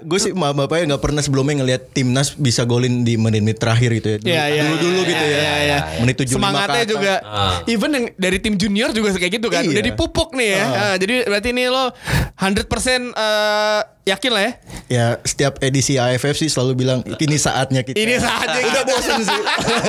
[0.00, 4.08] gue sih ma bapaknya nggak pernah sebelumnya ngelihat timnas bisa golin di menit-menit terakhir gitu
[4.10, 4.18] ya.
[4.18, 5.42] Dulu, Ya, ya, dulu ya, gitu ya, ya.
[5.44, 5.78] ya, ya.
[6.00, 7.60] Menit 75 Semangatnya juga Ah.
[7.66, 9.62] even yang dari tim junior juga kayak gitu kan.
[9.62, 9.70] Iya.
[9.70, 10.64] Udah dipupuk nih ya.
[10.64, 11.92] Ah, jadi berarti ini lo
[12.34, 12.64] 100%
[13.12, 14.52] eh, yakin lah ya.
[14.86, 17.94] Ya setiap edisi AFF sih selalu bilang ini saatnya kita.
[17.94, 19.40] Ini saatnya Udah kita." bosan sih.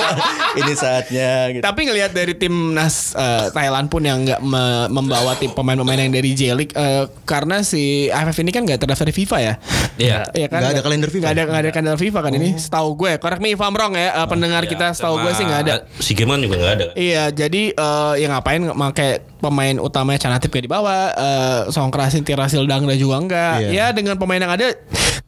[0.60, 1.62] ini saatnya gitu.
[1.62, 6.30] Tapi ngelihat dari timnas eh, Thailand pun yang nggak me- membawa tim pemain-pemain yang dari
[6.32, 9.54] J League eh, karena si AFF ini kan nggak terdaftar di FIFA ya.
[9.96, 10.18] Iya.
[10.30, 10.60] Iya kan?
[10.60, 11.22] Nggak ada kalender FIFA.
[11.22, 12.48] Nggak ada nggak ada kalender FIFA kan ini.
[12.56, 14.12] Setahu gue, correct me if I'm wrong ya.
[14.14, 15.74] eh, pendengar kita setahu gue sih nggak ada.
[15.98, 16.84] Si game kan juga nggak ada.
[16.84, 16.94] kan?
[16.94, 19.08] Iya, jadi eh, ya ngapain make
[19.42, 23.56] pemain utamanya Canatip gak dibawa, eh Songkrasin Tirasil Dangda juga enggak.
[23.58, 23.70] Iya.
[23.70, 24.74] Ya dengan pemain yang ada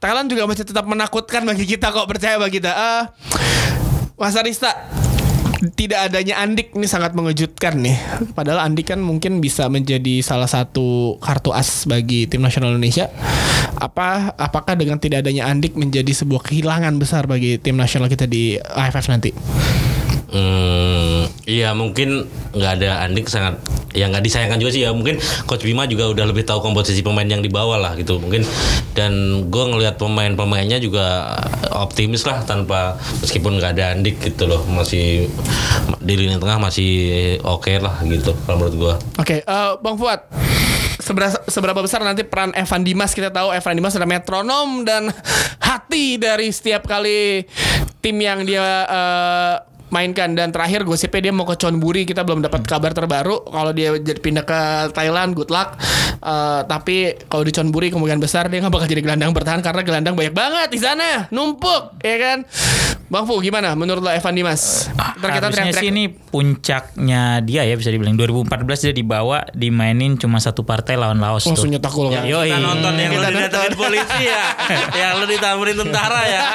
[0.03, 2.73] Thailand juga masih tetap menakutkan bagi kita kok percaya bagi kita.
[2.75, 3.03] Eh
[4.19, 4.75] Mas Arista
[5.73, 7.97] tidak adanya Andik ini sangat mengejutkan nih.
[8.37, 13.09] Padahal Andik kan mungkin bisa menjadi salah satu kartu as bagi tim nasional Indonesia.
[13.81, 18.61] Apa apakah dengan tidak adanya Andik menjadi sebuah kehilangan besar bagi tim nasional kita di
[18.61, 19.31] AFF nanti?
[20.35, 23.63] Hmm, iya mungkin nggak ada Andik sangat
[23.95, 27.23] ya nggak disayangkan juga sih ya mungkin Coach Bima juga udah lebih tahu komposisi pemain
[27.23, 28.43] yang dibawa lah gitu mungkin
[28.99, 31.39] dan gue ngelihat pemain-pemainnya juga
[31.71, 35.31] optimis lah tanpa meskipun nggak ada Andik gitu loh masih
[36.03, 36.93] di lini tengah masih
[37.47, 40.27] oke lah gitu kalau menurut gue Oke, eh, Bang Fuad.
[40.99, 45.13] Seberapa, seberapa besar nanti peran Evan Dimas kita tahu Evan Dimas adalah metronom dan
[45.69, 47.45] hati dari setiap kali
[48.03, 50.35] tim yang dia eh, mainkan.
[50.35, 52.03] Dan terakhir gosipnya dia mau ke Chonburi.
[52.03, 53.47] Kita belum dapat kabar terbaru.
[53.47, 55.79] Kalau dia jadi pindah ke Thailand good luck.
[56.19, 60.19] Eh, tapi kalau di Chonburi kemungkinan besar dia nggak bakal jadi gelandang bertahan karena gelandang
[60.19, 61.31] banyak banget di sana.
[61.31, 62.39] Numpuk ya kan
[63.09, 65.81] Bang Fu gimana menurut lo Evan Dimas Ntar kita Harusnya teriak-teriak.
[65.81, 71.21] sih ini puncaknya dia ya bisa dibilang 2014 dia dibawa dimainin cuma satu partai lawan
[71.21, 71.77] Laos langsung tuh.
[71.77, 72.25] nyetak gol kan?
[72.25, 72.49] Yoi.
[72.49, 74.45] kita nonton yang Kita lu didatengin polisi ya
[75.01, 76.43] yang lu ditambahin tentara ya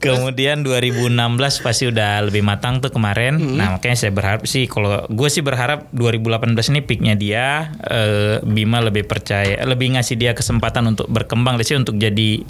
[0.00, 1.12] Kemudian 2016
[1.60, 3.36] pasti udah lebih matang tuh kemarin.
[3.36, 7.44] Nah makanya saya berharap sih kalau gue sih berharap 2018 ini peaknya dia
[7.84, 12.40] eh, Bima lebih percaya, lebih ngasih dia kesempatan untuk berkembang sih untuk jadi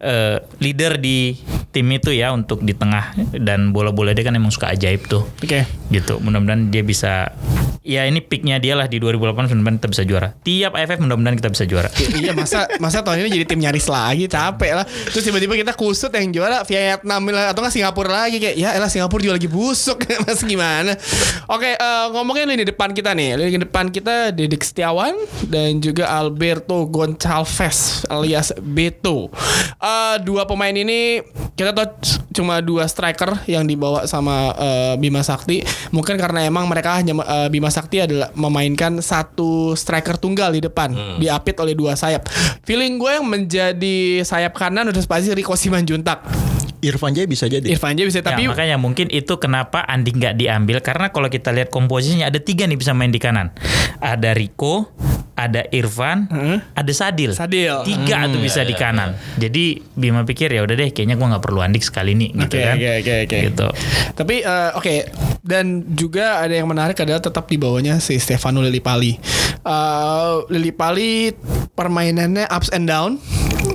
[0.00, 1.36] eh, leader di
[1.72, 5.24] tim itu ya untuk di tengah dan bola-bola dia kan emang suka ajaib tuh.
[5.40, 5.64] Oke.
[5.88, 6.20] Gitu.
[6.20, 7.32] Mudah-mudahan dia bisa
[7.82, 10.28] ya ini peaknya dia lah di 2018 mudah-mudahan kita bisa juara.
[10.44, 11.88] Tiap AFF mudah-mudahan kita bisa juara.
[12.18, 16.12] iya masa masa tahun ini jadi tim nyaris lagi capek lah terus tiba-tiba kita kusut
[16.12, 20.02] yang juara Vietnam lah atau nggak Singapura lagi kayak ya elah Singapura juga lagi busuk
[20.26, 20.92] mas gimana
[21.48, 25.14] oke eh, ngomongin lini depan kita nih lini depan kita Dedik Setiawan
[25.48, 29.32] dan juga Alberto Goncalves alias Beto
[29.78, 31.18] Eh, dua pemain ini
[31.52, 35.58] kita tahu c- cuma dua striker yang dibawa sama eh, Bima Sakti
[35.90, 40.90] mungkin karena emang mereka hanya eh, Bima Sakti adalah memainkan satu striker tunggal di depan
[41.18, 42.24] diapit oleh dua sayap
[42.62, 46.22] feeling gue yang menjadi sayap kanan udah pasti Rico Simanjuntak
[46.82, 47.62] Irfan Jaya bisa jadi.
[47.62, 51.54] Irfan Jaya bisa tapi ya, makanya mungkin itu kenapa Andi nggak diambil karena kalau kita
[51.54, 53.54] lihat komposisinya ada tiga nih bisa main di kanan.
[54.02, 54.90] Ada Rico,
[55.32, 56.28] ada Irfan,
[56.72, 57.32] ada Sadil.
[57.32, 57.82] Sadil.
[57.82, 59.16] Tiga tuh bisa di kanan.
[59.36, 62.64] Jadi Bima pikir ya udah deh, kayaknya gua nggak perlu Andik sekali nih gitu Oke,
[62.64, 62.76] kan.
[62.76, 63.38] oke, oke, oke.
[63.48, 63.66] Gitu.
[64.12, 64.94] Tapi eh, oke
[65.42, 69.12] dan juga ada yang menarik adalah tetap di bawahnya si Stefano Lillipali.
[69.62, 71.32] Eh Lillipali
[71.72, 73.16] permainannya ups and down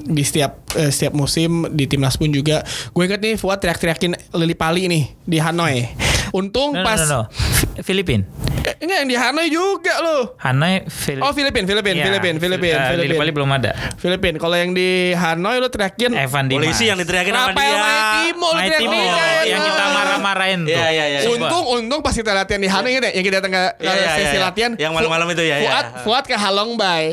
[0.08, 2.62] di setiap eh, setiap musim di timnas pun juga.
[2.91, 5.88] Gue inget nih Fuad teriak-teriakin Lillipali nih di Hanoi.
[6.36, 7.22] Untung No, no, pas no, no.
[7.32, 8.26] Fi- Filipin.
[8.60, 10.36] Eh, enggak yang di Hanoi juga loh.
[10.38, 11.22] Hanoi Filipin.
[11.22, 13.06] Oh Filipin, Filipin, Ya, Filipin, Filipin, eh, Filipin.
[13.08, 13.72] Lillipali belum ada.
[13.96, 14.34] Filipin.
[14.36, 16.60] Kalau yang di Hanoi lo teriakin Evan Dimas.
[16.62, 19.48] polisi yang diteriakin sama dia Maitimo lo Main tim teriak-teriakin.
[19.48, 20.72] yang kita marah-marahin tuh.
[20.72, 21.20] Iya, iya, iya.
[21.28, 23.94] Untung untung pas kita latihan di Hanoi ingat ya, yang kita datang ke, ke Iya,
[23.94, 24.42] iya, sesi iya, iya.
[24.44, 25.63] latihan Yang malam-malam itu ya, iya.
[25.63, 27.06] Fuad Fuad ke Halong Bay.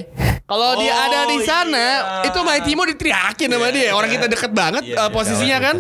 [0.45, 1.87] Kalau dia Oh, ada di sana,
[2.21, 2.29] iya.
[2.29, 3.91] itu Maitimo diteriakin sama dia.
[3.91, 5.77] Orang kita deket banget Iya, uh, iya, posisinya kan.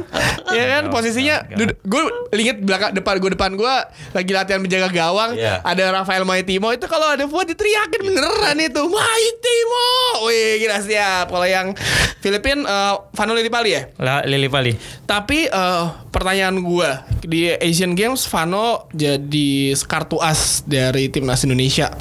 [0.48, 1.36] Iya kan posisinya.
[1.84, 3.74] Gue lihat belakang depan gue depan gue
[4.10, 5.30] lagi latihan menjaga gawang.
[5.38, 5.62] Iya.
[5.62, 9.86] Ada Rafael Maitimo itu kalau ada Fuad diteriakin beneran itu Maitimo.
[10.26, 11.30] Wih gila siap.
[11.30, 11.70] Kalau yang
[12.18, 13.82] Filipin uh, Vano Lillipali ya.
[14.02, 14.74] La- Lillipali.
[15.04, 16.90] Tapi eh, pertanyaan gue
[17.28, 21.92] di Asian Games Vano jadi kartu as dari timnas Indonesia.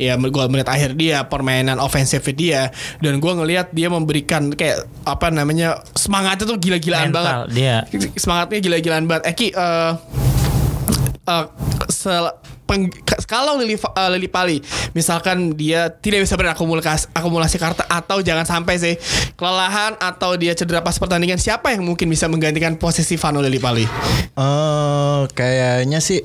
[0.00, 2.72] Ya, gue melihat akhir dia permainan ofensif dia
[3.04, 7.52] dan gue ngelihat dia memberikan kayak apa namanya semangatnya tuh gila-gilaan banget.
[7.52, 7.84] dia.
[8.16, 9.36] Semangatnya gila-gilaan banget.
[9.36, 9.92] Eki eh
[11.30, 11.44] eh,
[11.88, 12.34] sel-
[12.70, 12.94] peng-
[13.26, 18.78] kalau Lili, eh, Lili Pali misalkan dia tidak bisa berakumulasi akumulasi kartu atau jangan sampai
[18.78, 18.94] sih
[19.34, 23.82] kelelahan atau dia cedera pas pertandingan siapa yang mungkin bisa menggantikan posisi Vano Lili Pali
[24.32, 26.22] Eh, kayaknya sih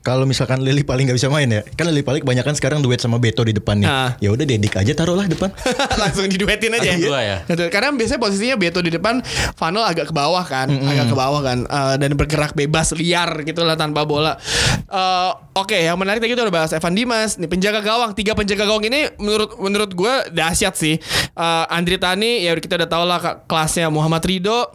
[0.00, 3.16] kalau misalkan Lili paling nggak bisa main ya, kan Lili paling kebanyakan sekarang duet sama
[3.16, 3.88] Beto di depan nih.
[3.88, 4.12] Ah.
[4.20, 5.48] Ya udah Dedik aja taruhlah depan.
[6.00, 7.36] langsung diduetin aja Dua ya?
[7.42, 7.72] Betul.
[7.72, 9.24] Karena biasanya posisinya Beto di depan
[9.56, 13.64] Vano agak ke bawah kan agak ke bawah kan Eh, dan bergerak bebas liar gitu
[13.64, 14.36] lah tanpa bola
[14.84, 17.36] Eh, Oke yang menarik tadi kita udah bahas Evan Dimas.
[17.36, 21.00] Nih penjaga gawang tiga penjaga gawang ini menurut menurut gue dahsyat sih.
[21.30, 24.68] Eh, Andri Tani ya kita udah tahu lah ke- kelasnya Muhammad Ridho.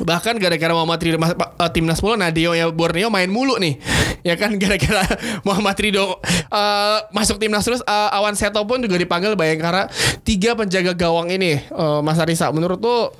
[0.00, 3.76] Bahkan gara-gara Muhammad Ridho mas- eh, timnas mulu Nadio ya Borneo main mulu nih.
[4.20, 5.04] Ya kan gara-gara
[5.42, 6.18] Muhammad Ridho
[6.48, 9.86] eh, masuk timnas terus eh, Awan Seto pun juga dipanggil Bayangkara.
[10.20, 13.12] Tiga penjaga gawang ini eh, Mas Arisa menurut tuh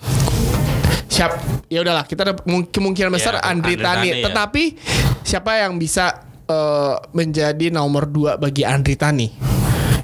[1.07, 1.37] siap?
[1.71, 3.99] Ya udahlah kita ada mung- kemungkinan besar Ya, Andri Andri Tani.
[4.01, 4.27] Tani, ya.
[4.27, 4.63] tetapi
[5.23, 9.29] siapa yang bisa eh, menjadi nomor dua bagi Andri Tani.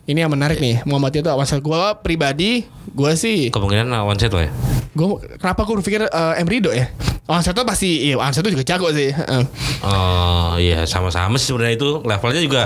[0.07, 0.87] Ini yang menarik nih.
[0.87, 2.63] Muhammad itu awal gue pribadi,
[2.95, 4.53] gue sih Kemungkinan one set lah ya.
[4.97, 5.07] gue
[5.43, 6.87] kenapa gue berpikir eh, Emrido ya?
[7.27, 9.11] Awan Seto pasti, iya Awan Seto juga jago sih.
[9.11, 9.43] Heeh.
[9.83, 12.63] Oh iya sama-sama sih sebenarnya itu levelnya juga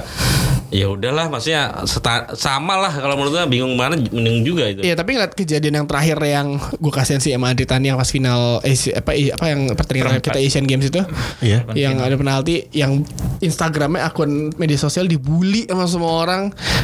[0.71, 4.81] ya udahlah maksudnya seta- sama lah kalau menurut gue bingung mana mending juga itu.
[4.81, 8.07] Iya tapi ngeliat kejadian yang terakhir yang gue kasihan sih sama Andri Tani yang pas
[8.07, 11.03] final Asia, apa apa yang pertandingan kita Asian Games itu
[11.41, 11.67] Iya.
[11.73, 13.03] yang ada penalti yang
[13.39, 16.43] Instagramnya akun media sosial dibully sama semua orang.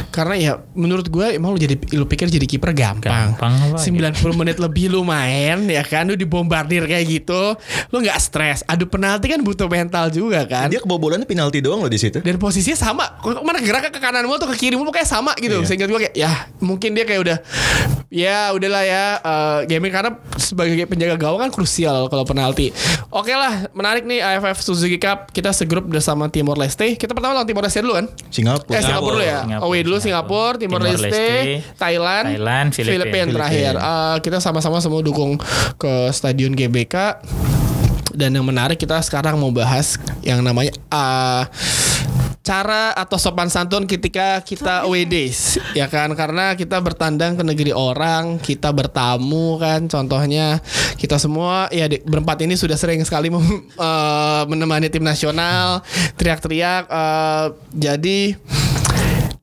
[0.09, 4.33] Karena ya menurut gue emang lu jadi lu pikir jadi kiper gampang, Gampang apa 90
[4.35, 6.03] menit lebih lu main ya kan?
[6.03, 7.53] Lu dibombardir kayak gitu
[7.87, 8.65] lu nggak stres.
[8.65, 10.67] Adu penalti kan butuh mental juga kan?
[10.67, 12.19] Dia kebobolannya penalti doang loh di situ.
[12.19, 13.05] dan posisinya sama.
[13.19, 15.65] Kok mana gerak ke kanan mulu atau ke kiri mulu kayak sama gitu Iya.
[15.65, 17.37] sehingga gue kayak ya mungkin dia kayak udah
[18.07, 22.71] ya udahlah ya eh, gaming karena sebagai penjaga gawang kan krusial kalau penalti
[23.09, 27.45] oke lah menarik nih AFF Suzuki Cup kita segrup bersama Timor Leste kita pertama lawan
[27.45, 28.73] Timor Leste dulu kan Singapura.
[28.73, 29.39] Eh Singapura dulu ya.
[29.41, 31.27] Singapura, Away dulu Singapura, Timor, Leste,
[31.75, 33.27] Thailand, Thailand, Filipina.
[33.29, 33.73] Terakhir.
[33.75, 35.35] Eh, kita sama-sama semua dukung
[35.75, 37.19] ke Stadion GBK.
[38.09, 41.43] Dan yang menarik kita sekarang mau bahas yang namanya eh,
[42.47, 46.07] cara atau sopan santun ketika kita away days ya kan?
[46.15, 49.91] Karena kita bertandang ke negeri orang kita bertamu kan.
[49.91, 50.63] Contohnya
[50.95, 55.83] kita semua ya di- berempat ini sudah sering sekali mem- eh, menemani tim nasional
[56.15, 58.19] teriak-teriak eh, jadi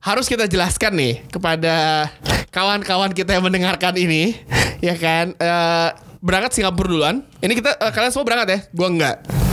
[0.01, 2.09] harus kita jelaskan nih kepada
[2.49, 4.33] kawan-kawan kita yang mendengarkan ini
[4.81, 5.37] ya kan?
[5.37, 5.89] Eh,
[6.25, 7.15] berangkat Singapura duluan.
[7.37, 8.59] Ini kita eh, kalian semua berangkat ya?
[8.73, 9.44] Gua enggak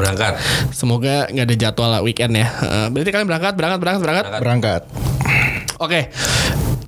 [0.00, 0.32] Berangkat.
[0.72, 2.48] Semoga nggak ada jadwal lah weekend ya.
[2.48, 4.24] Heeh, berarti kalian berangkat, berangkat, berangkat, berangkat.
[4.40, 4.82] Berangkat.
[5.80, 6.00] Oke.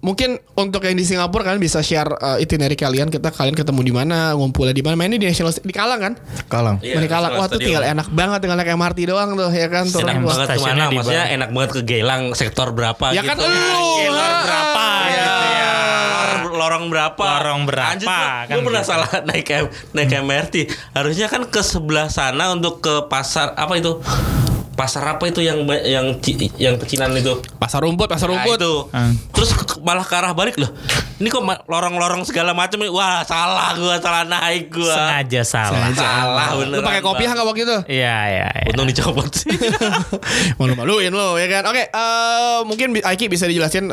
[0.03, 3.07] Mungkin untuk yang di Singapura kalian bisa share uh, itinerary kalian.
[3.07, 4.99] Kita kalian ketemu di mana, ngumpulnya di mana.
[4.99, 6.13] Mainnya di National di Kalang kan?
[6.51, 6.83] Kalang.
[6.83, 7.39] Iya, Main di Kalang.
[7.39, 9.87] Wah tuh tinggal enak banget tinggal naik MRT doang tuh ya kan.
[9.87, 10.29] Turun Enak gua.
[10.35, 13.47] banget Stasiunnya ke mana maksudnya enak banget ke Gelang sektor berapa Ya gitu kan lu.
[13.47, 14.41] Gelar ah.
[14.43, 15.62] berapa gitu ya.
[16.53, 18.91] Lorong- berapa Lorong berapa, Anjir, kan gua pernah gitu.
[18.91, 20.55] salah naik M- naik MRT
[20.93, 23.99] harusnya kan ke sebelah sana untuk ke pasar apa itu
[24.73, 26.17] pasar apa itu yang yang
[26.57, 28.57] yang kecinan itu Pasar rumput, pasar Nah, rumput.
[28.57, 29.15] itu Hmm.
[29.31, 30.73] terus ke- malah ke arah balik loh
[31.15, 32.89] ini kok lorong-lorong segala macam ini.
[32.89, 35.93] wah salah gua salah naik gua Sengaja salah.
[35.93, 37.33] salah beneran Lu pakai kopi Bang.
[37.33, 37.77] nggak waktu itu?
[37.93, 38.67] Iya, iya, iya.
[38.67, 39.53] untung dicopot sih
[40.59, 41.63] Malu-maluin lo ya kan.
[41.65, 43.93] Oke, eh, mungkin Aiki bisa dijelasin.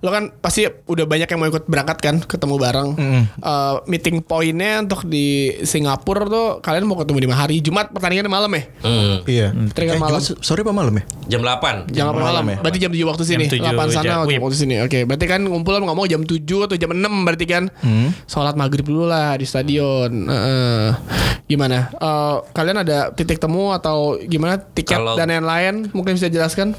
[0.00, 2.88] Lo kan pasti udah banyak yang mau ikut berangkat kan, ketemu bareng.
[3.36, 5.24] Eh, meeting pointnya untuk di
[5.60, 8.62] Singapura tuh kalian mau ketemu di mana hari Jumat pertandingan malam ya?
[8.80, 9.46] Hmm, Iya.
[9.70, 10.18] Teringat Eh, malam.
[10.18, 11.04] Jumat sore apa malam ya?
[11.26, 12.56] jam 8 Jam 8 malam, malam ya?
[12.58, 13.44] Berarti jam 7 waktu sini.
[13.44, 14.42] Jam 7 8 sana jam- waktu wib.
[14.42, 14.74] waktu sini.
[14.80, 17.64] Oke, berarti kan ngumpul ngomong jam 7 atau jam 6 berarti kan.
[18.24, 20.10] Sholat maghrib dulu lah di stadion.
[20.24, 20.88] Heeh.
[21.44, 21.92] gimana?
[21.94, 25.92] Eh, kalian ada titik temu atau gimana tiket Kalau- dan lain-lain?
[25.92, 26.72] Mungkin bisa jelaskan?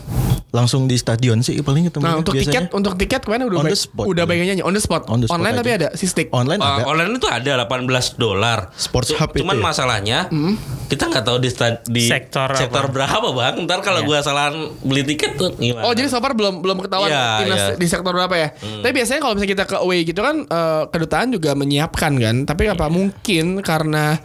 [0.48, 2.02] Langsung di stadion sih paling ketemu.
[2.02, 2.70] Nah untuk tiket biasanya.
[2.72, 4.06] untuk tiket kemarin udah On the spot.
[4.06, 5.04] udah bagian nyanyi on the spot.
[5.06, 5.60] On the spot Online aja.
[5.60, 6.28] tapi ada si stick.
[6.30, 6.84] online Uh, ada.
[6.86, 8.60] online itu ada 18 dolar.
[8.74, 9.64] Sports Hub itu Cuman ya?
[9.64, 10.56] masalahnya Hmm?
[10.86, 11.50] kita nggak tahu di
[11.86, 12.88] di Sektor apa?
[12.88, 13.56] berapa bang.
[13.62, 14.08] Ntar kalau Iya.
[14.08, 14.48] gua salah
[14.80, 15.82] beli tiket tuh gimana?
[15.82, 17.76] Oh jadi so far belum belum ketahuan Iya, timnas iya.
[17.76, 18.50] di sektor berapa ya?
[18.56, 22.36] Tapi biasanya kalau misalnya kita ke away gitu kan eh, kedutaan juga menyiapkan kan.
[22.44, 24.16] Tapi apa mungkin karena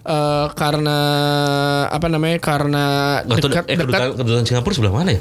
[0.00, 0.98] eh, karena
[1.88, 2.84] apa namanya karena
[3.24, 5.20] dekat eh, dekat kedutaan, kedutaan Singapura sebelah mana ya?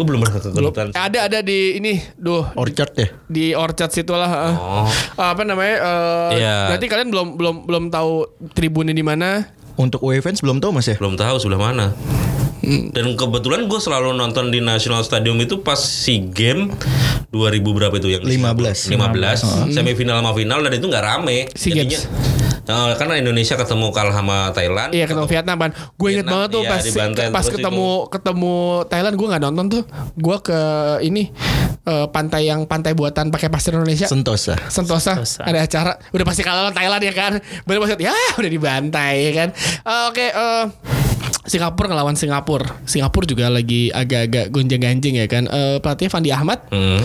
[0.00, 0.88] Gue belum pernah ke belum kedutaan.
[0.96, 3.12] ada ada di ini duh Orchard ya.
[3.28, 4.32] di Orchard situ lah.
[4.56, 4.88] Oh.
[5.20, 5.76] apa namanya?
[5.76, 6.56] eh, Iya.
[6.72, 8.24] Berarti kalian belum belum belum tahu
[8.56, 9.44] tribunnya di mana?
[9.76, 10.96] Untuk fans belum tahu Mas ya?
[10.96, 11.92] Belum tahu sebelah mana.
[12.64, 16.72] Dan kebetulan gue selalu nonton di National Stadium itu pas si game
[17.32, 18.92] 2000 berapa itu yang di 15.
[18.92, 19.32] Singapura?
[19.36, 21.48] 15 semifinal sama final dan itu nggak rame.
[21.56, 22.04] SEA Games.
[22.70, 24.90] Eh, karena Indonesia ketemu kalah sama Thailand.
[24.94, 25.70] Iya ketemu Vietnam kan.
[25.98, 26.82] Gue inget banget tuh iya, pas
[27.32, 28.54] pas ketemu ketemu
[28.86, 29.82] Thailand gue nggak nonton tuh.
[30.14, 30.60] Gue ke
[31.02, 31.32] ini
[31.88, 34.06] eh, pantai yang pantai buatan pakai pasir Indonesia.
[34.06, 34.54] Sentosa.
[34.70, 35.42] Sentosa, Sentosa.
[35.42, 37.32] ada acara udah pasti kalah lawan Thailand ya kan
[37.66, 39.48] baru pas ya udah dibantai ya kan
[39.80, 40.64] Eh, oke eh,
[41.40, 42.68] Singapura ngelawan Singapura.
[42.84, 45.48] Singapura juga lagi agak-agak gonjang-ganjing ya kan.
[45.48, 46.68] Eh, pelatihnya Fandi Ahmad.
[46.68, 47.00] Hmm.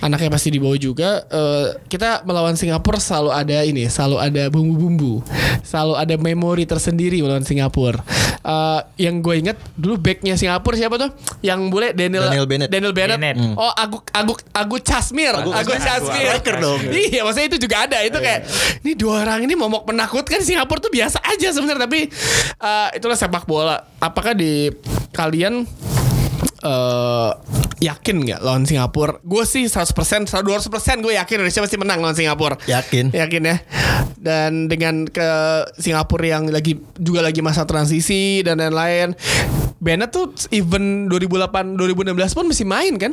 [0.00, 1.24] anaknya pasti dibawa juga.
[1.28, 5.20] Eh, kita melawan Singapura selalu ada ini selalu ada bumbu-bumbu.
[5.60, 8.00] Selalu ada memori tersendiri melawan Singapura.
[8.40, 11.12] Eh, yang gue inget dulu backnya Singapura siapa tuh?
[11.44, 12.68] Yang bule Daniel Daniel Bennett.
[12.72, 13.36] Daniel Bennett, Bennett.
[13.56, 16.40] oh Aguk Aguk Aguk Casmir Aguk Aguk Casmir.
[16.56, 16.80] Dong.
[16.92, 18.00] iya maksudnya itu juga ada.
[18.00, 18.48] Itu kayak
[18.80, 21.84] ini dua orang ini momok menakutkan Singapura tuh biasa aja sebenarnya.
[21.84, 22.00] Tapi
[22.60, 24.70] eh, itulah sepak bola apakah di
[25.14, 25.64] kalian
[26.64, 27.30] eh
[27.84, 29.20] yakin nggak lawan Singapura?
[29.20, 32.56] Gue sih 100%, 200% gue yakin Indonesia pasti menang lawan Singapura.
[32.64, 33.12] Yakin.
[33.12, 33.56] Yakin ya.
[34.16, 35.28] Dan dengan ke
[35.76, 39.12] Singapura yang lagi juga lagi masa transisi dan lain-lain,
[39.84, 43.12] Bennett tuh event 2008 2016 pun masih main kan?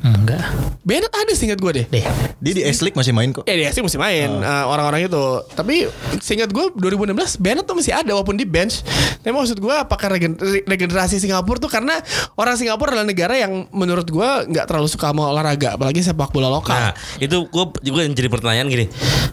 [0.00, 0.40] Enggak.
[0.80, 1.86] Bennett ada seingat gue deh.
[1.92, 2.04] Deh.
[2.40, 3.44] Dia di S League masih main kok.
[3.44, 5.24] Ya dia sih masih main eh, orang-orang itu.
[5.52, 5.86] Tapi
[6.18, 8.80] seingat gue 2016 Bennett tuh masih ada walaupun di bench.
[9.20, 12.00] Tapi maksud gue apakah regen- regenerasi Singapura tuh karena
[12.34, 16.48] orang Singapura adalah negara yang menurut gue nggak terlalu suka sama olahraga apalagi sepak bola
[16.48, 16.72] lokal.
[16.72, 18.86] Nah, itu gue juga yang jadi pertanyaan gini,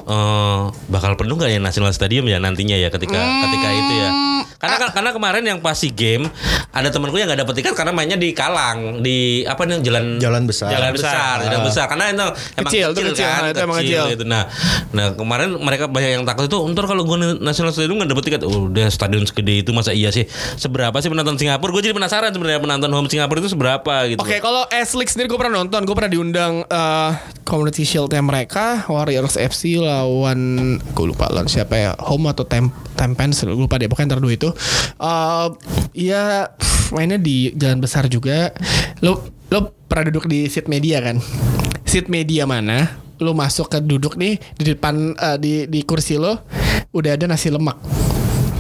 [0.04, 0.60] eh
[0.92, 4.10] bakal penuh nggak ya National Stadium ya nantinya ya ketika ketika itu ya?
[4.58, 6.26] Karena karena kemarin yang pasti game
[6.70, 10.44] ada temanku yang nggak dapet tiket karena mainnya di Kalang di apa nih jalan Jalan
[10.46, 10.70] besar.
[10.70, 11.14] jalan Besar.
[11.14, 12.26] besar, jalan besar karena itu
[12.58, 13.28] emang Kecil, kecil, kecil.
[13.28, 14.04] kan, Nah, itu emang kecil.
[14.10, 14.24] gitu.
[14.26, 14.44] Nah,
[14.92, 18.42] nah kemarin mereka banyak yang takut itu, ntar kalau gue National Stadium nggak dapet tiket,
[18.44, 20.26] udah stadion segede itu masa iya sih?
[20.56, 21.70] Seberapa sih penonton Singapura?
[21.70, 24.20] Gue jadi penasaran sebenarnya penonton home Singapura itu seberapa gitu.
[24.20, 27.12] Oke, kalau S League sendiri gue pernah nonton, gue pernah diundang eh
[27.44, 30.40] Community Shield-nya mereka, Warriors FC lawan
[30.82, 34.34] gue lupa lawan siapa ya, Home atau Tem Tempens, gue lupa deh, pokoknya antara dua
[34.34, 34.47] itu.
[34.98, 35.48] Eh
[36.08, 38.54] ya pff, mainnya di jalan besar juga.
[39.02, 41.18] Lo lo pernah duduk di seat media kan?
[41.88, 43.00] Seat media mana?
[43.18, 46.46] Lo masuk ke duduk nih di depan eh, di di kursi lo
[46.94, 47.78] udah ada nasi lemak.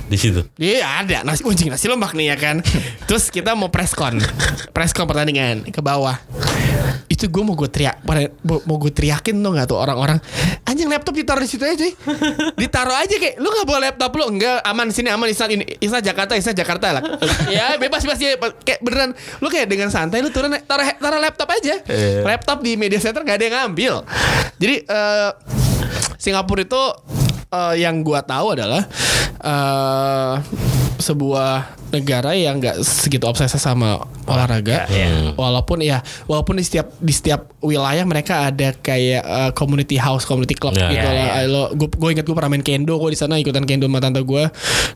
[0.08, 0.42] Di situ.
[0.56, 2.64] Iya ada nasi kucing nasi lemak nih ya kan.
[3.06, 4.20] Terus kita mau preskon,
[4.72, 6.16] preskon pertandingan ke bawah.
[7.08, 8.16] Itu gue mau gue teriak, mau
[8.64, 10.20] mau gue teriakin tuh nggak tuh orang-orang.
[10.68, 11.92] Anjing laptop ditaruh di situ aja, cuy.
[12.56, 16.00] Ditaruh aja kayak lu nggak bawa laptop lu enggak aman sini aman Isna ini Isna
[16.00, 17.04] Jakarta Isna Jakarta lah.
[17.48, 19.12] ya bebas bebas ya kayak beneran
[19.44, 21.84] lu kayak dengan santai lu turun taruh taruh laptop aja.
[22.24, 23.94] Laptop di media center nggak ada yang ngambil.
[24.60, 25.30] Jadi eh
[26.18, 26.84] Singapura itu
[27.50, 28.84] eh, yang gua tahu adalah
[29.44, 30.42] eh
[30.98, 31.50] sebuah
[31.88, 34.84] negara yang nggak segitu obsesi sama olahraga.
[34.88, 35.32] Iya.
[35.34, 40.54] Walaupun ya, walaupun di setiap di setiap wilayah mereka ada kayak eh, community house, community
[40.54, 40.90] club Iya.
[40.90, 41.28] gitu Iya, lah.
[41.38, 41.48] iya.
[41.48, 44.20] Lo, gue gue ingat gue pernah main kendo gue di sana ikutan kendo sama tante
[44.20, 44.44] gue.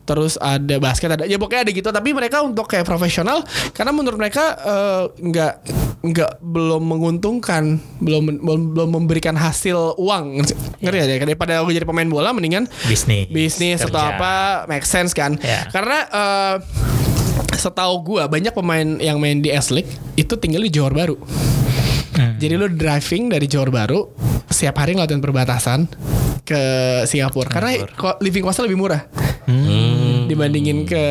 [0.02, 1.88] Terus ada basket ada, ya pokoknya ada gitu.
[1.88, 3.40] Tapi mereka untuk kayak profesional
[3.72, 5.52] karena menurut mereka eh, nggak
[6.02, 7.62] nggak belum menguntungkan,
[7.98, 10.42] belum belum, belum memberikan hasil uang.
[10.82, 11.16] Ngerti ya?
[11.22, 13.30] Daripada gue jadi pemain bola, mendingan Bisnis.
[13.30, 15.64] bisnis atau apa make sense kan Ya.
[15.70, 16.56] karena eh,
[17.52, 21.16] setahu gua banyak pemain yang main di S League itu tinggal di Johor Baru.
[22.12, 22.36] Hmm.
[22.36, 24.12] jadi lu driving dari Johor Baru
[24.52, 25.88] setiap hari ngelakuin perbatasan
[26.42, 26.60] ke
[27.08, 27.48] Singapura.
[27.48, 27.88] Karena
[28.20, 29.02] living costnya lebih murah.
[30.22, 31.04] Dibandingin ke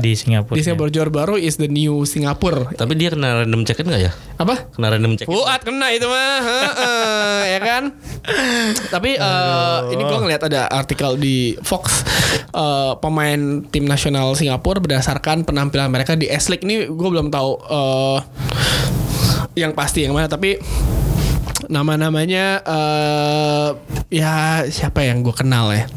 [0.00, 0.54] Di Singapura.
[0.54, 0.88] di Singapura.
[0.90, 2.70] Johor Baru is the new Singapura.
[2.72, 4.12] Tapi dia kena random check nggak ya?
[4.36, 4.68] apa?
[4.70, 5.26] Kena random check.
[5.26, 7.82] Fuad kena itu mah, Heeh, ya kan.
[8.94, 12.04] Tapi eh, ini gue ngeliat ada artikel di Fox
[12.52, 16.62] eh, pemain tim nasional Singapura berdasarkan penampilan mereka di S League.
[16.62, 18.18] Ini gue belum tahu eh,
[19.56, 20.60] yang pasti yang mana tapi
[21.66, 23.68] nama-namanya eh
[24.12, 25.88] ya siapa yang gue kenal ya?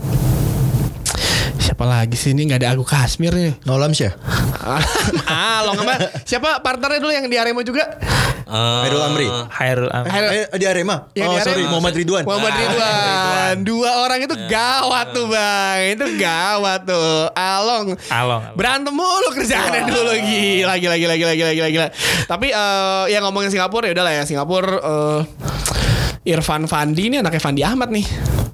[1.59, 2.33] Siapa lagi sih?
[2.33, 4.07] Ini nggak ada Agu Kasmir nih Nolam sih.
[5.29, 6.23] ah lo apa?
[6.23, 7.99] Siapa partnernya dulu yang di Arema juga
[8.49, 9.27] Eh, Hairul Amri.
[9.29, 10.95] Hairul Am- Hairul- Eh, di Arema.
[11.13, 11.71] Yang oh di sorry, Arema.
[11.71, 12.23] Muhammad Ridwan.
[12.25, 13.55] Muhammad Ah, Ridwan.
[13.61, 15.79] Dua orang itu gawat tuh bang.
[15.93, 17.29] Itu gawat tuh.
[17.31, 17.85] Along.
[18.07, 18.41] Along.
[18.53, 21.87] Berantem mulu kerjaannya dulu gila gila gila gila gila gila gila.
[22.25, 25.21] Tapi eh yang ngomongin Singapura ya udahlah ya Singapura eh
[26.25, 28.05] Irfan Fandi ini anaknya Fandi Ahmad nih.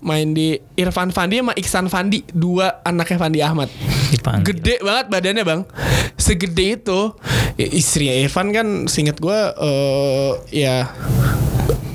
[0.02, 3.70] Main di Irfan Fandi sama Iksan Fandi, dua anaknya Fandi Ahmad.
[4.06, 4.46] Dipanggil.
[4.54, 5.62] Gede banget badannya bang
[6.16, 7.00] Segede itu
[7.58, 10.94] Ya, Istrinya Irfan kan Seinget gue eh Ya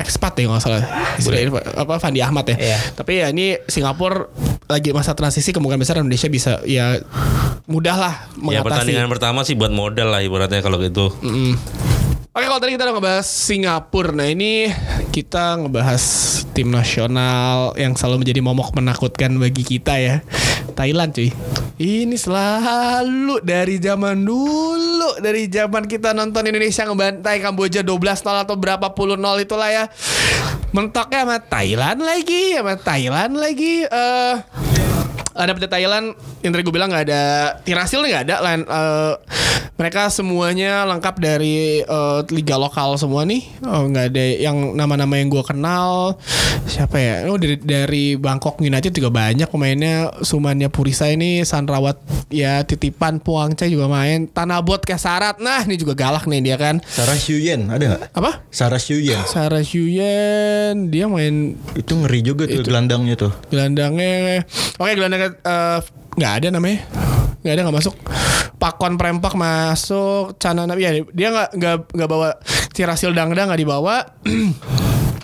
[0.01, 0.83] Ekspat ya nggak salah
[1.21, 2.79] Istri Irfan, apa Fandi Ahmad ya Iya.
[2.99, 4.27] Tapi ya ini Singapura
[4.67, 6.99] Lagi masa transisi Kemungkinan besar Indonesia bisa Ya
[7.71, 11.15] Mudah lah Ya Mengatasi pertandingan pertama sih buat modal lah ibaratnya kalau gitu.
[11.23, 11.55] Mm.
[12.41, 14.17] Oke kalau tadi kita udah ngebahas Singapura.
[14.17, 14.73] Nah ini
[15.13, 16.01] kita ngebahas
[16.57, 20.25] tim nasional Yang selalu menjadi momok menakutkan bagi kita ya.
[20.73, 21.29] Thailand cuy.
[21.77, 28.89] Ini selalu dari zaman dulu Dari zaman kita nonton Indonesia ngebantai Kamboja 12-0 atau berapa
[28.97, 29.85] puluh nol itulah ya.
[30.73, 33.85] Mentoknya sama Thailand lagi Sama Thailand lagi.
[33.85, 34.37] Eh
[35.31, 36.13] ada pada Thailand
[36.43, 37.23] yang tadi gue bilang nggak ada
[37.63, 39.13] tirasil nggak ada lain eh,
[39.81, 43.49] mereka semuanya lengkap dari eh, liga lokal semua nih.
[43.65, 46.21] Oh, nggak ada yang nama-nama yang gue kenal.
[46.69, 47.25] Siapa ya?
[47.33, 50.13] Oh dari dari Bangkok United juga banyak pemainnya.
[50.21, 51.97] Sumanya Purisa ini Sanrawat
[52.29, 54.29] ya titipan Puangca juga main.
[54.29, 56.85] Tanabot Kesarat nah ini juga galak nih dia kan.
[56.85, 58.03] Sarah Xuyen ada nggak?
[58.13, 58.45] apa?
[58.53, 59.25] Sarah Xuyen.
[59.25, 63.33] Sarah Xuyen dia main Itu ngeri juga tuh gelandangnya tuh.
[63.49, 64.45] Gelandangnya.
[64.77, 65.81] Oke gelandangnya eh,
[66.21, 66.85] nggak ada namanya
[67.41, 67.95] nggak ada nggak masuk.
[68.61, 72.37] Pakon Prempak masuk Canana ya dia nggak nggak nggak bawa
[72.77, 74.05] Cirasil Dangda nggak dibawa.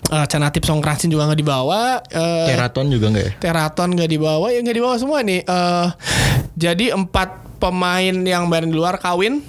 [0.07, 1.99] Eh, Canatip Songkrasin juga nggak dibawa.
[1.99, 3.33] Eh, Teraton juga nggak ya?
[3.43, 4.55] Teraton nggak dibawa.
[4.55, 5.43] Ya nggak dibawa semua nih.
[5.43, 5.87] Eh,
[6.55, 9.43] jadi empat pemain yang main di luar kawin.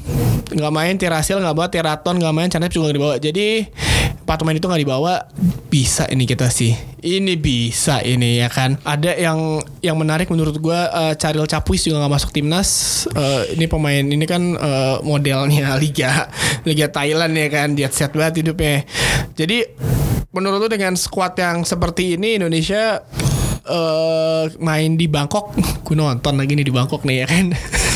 [0.49, 3.15] Nggak main Tirasil nggak bawa Tiraton nggak main Canep juga nggak dibawa.
[3.21, 3.69] Jadi
[4.35, 5.31] pemain itu nggak dibawa
[5.71, 6.75] bisa ini kita sih.
[6.99, 8.75] Ini bisa ini ya kan?
[8.83, 12.69] Ada yang yang menarik menurut gua eh, Charil Capuis juga nggak masuk timnas.
[13.15, 16.27] Eh, ini pemain ini kan eh, modelnya liga
[16.67, 17.67] liga Thailand ya kan?
[17.79, 18.83] Dia set banget hidupnya.
[19.39, 19.63] Jadi
[20.35, 22.99] menurut lu dengan squad yang seperti ini Indonesia
[23.67, 25.51] eh main di Bangkok
[25.85, 27.45] gue nonton lagi nih di Bangkok nih ya kan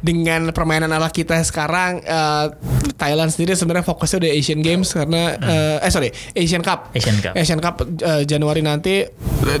[0.00, 2.46] dengan permainan ala kita sekarang eh,
[2.96, 7.32] Thailand sendiri sebenarnya fokusnya udah Asian Games karena eh, eh sorry Asian Cup Asian Cup.
[7.36, 9.04] Asian Cup eh, Januari nanti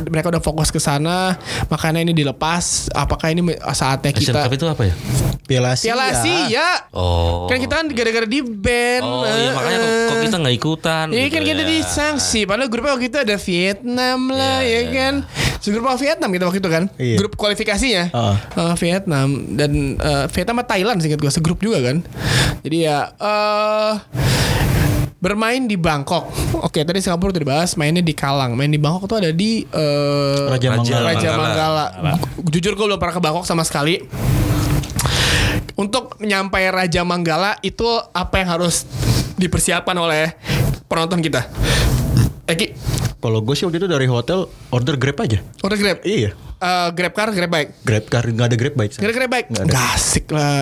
[0.06, 1.36] mereka udah fokus ke sana
[1.68, 4.94] makanya ini dilepas apakah ini saatnya Asian kita Cup itu apa ya?
[5.40, 5.86] Piala Asia.
[5.90, 7.50] Piala Asia Oh.
[7.50, 10.22] kan kita kan gara-gara di ban Oh iya makanya kok, kok eh.
[10.26, 11.06] kita nggak ikutan.
[11.10, 11.68] Iya gitu kan kita ya.
[11.70, 14.90] disangsi Padahal grupnya waktu itu ada Vietnam lah Iya, ya iya.
[14.94, 15.14] kan
[15.60, 17.16] Segrup sama Vietnam kita waktu itu kan Iya.
[17.20, 18.36] Grup kualifikasinya Heeh.
[18.56, 22.00] Eh, Vietnam Dan eh, Vietnam sama Thailand sih gue Segrup juga kan
[22.60, 23.92] Jadi ya eh
[25.20, 26.32] Bermain di Bangkok
[26.64, 30.44] Oke tadi Singapura udah dibahas Mainnya di Kalang Main di Bangkok tuh ada di eh,
[30.48, 31.04] Raja Manggala.
[31.06, 31.84] Raja Manggala.
[31.92, 32.48] Manggala.
[32.48, 34.00] Jujur gue belum pernah ke Bangkok sama sekali
[35.76, 38.84] untuk menyampai Raja Manggala itu apa yang harus
[39.40, 40.36] dipersiapkan oleh
[40.84, 41.48] penonton kita?
[42.50, 42.66] Eki,
[43.22, 45.38] Kalau gue sih waktu itu dari hotel order Grab aja.
[45.62, 45.98] order Grab.
[46.02, 46.34] Iya.
[46.60, 47.70] Eh, Grab car, Grab bike.
[47.80, 48.92] Grab car nggak ada Grab bike.
[48.94, 49.48] Grab Grab bike.
[49.48, 49.72] Nggak ada.
[49.72, 50.60] Gak asik lah.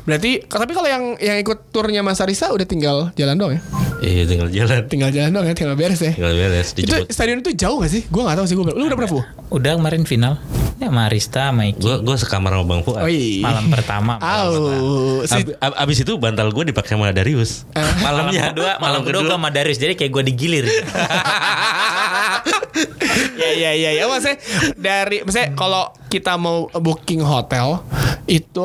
[0.00, 3.60] Berarti tapi kalau yang yang ikut turnya Mas Arisa udah tinggal jalan dong ya?
[3.98, 4.80] Iya tinggal jalan.
[4.86, 6.14] Tinggal jalan dong ya, tinggal beres ya.
[6.14, 7.10] Tinggal beres Itu dijemput.
[7.10, 8.06] stadion itu jauh gak sih?
[8.06, 8.64] Gue gak tahu sih gue.
[8.70, 9.20] Lu udah pernah Bu?
[9.50, 10.38] Udah kemarin final.
[10.78, 11.76] Ya sama Arista, sama Iki.
[11.78, 13.02] Gue gue sekamar sama Bang Fuad.
[13.02, 13.42] Oh iya.
[13.42, 14.12] Malam pertama.
[14.16, 14.54] Au,
[15.22, 17.66] si- Ab- ab- abis itu bantal gue dipakai sama Darius.
[17.74, 19.76] Malam Malamnya kedua, malam kedua gue sama Darius.
[19.76, 20.64] Jadi kayak gue digilir.
[23.40, 24.36] ya ya ya ya maksudnya
[24.76, 27.80] dari misalnya kalau kita mau booking hotel
[28.26, 28.62] itu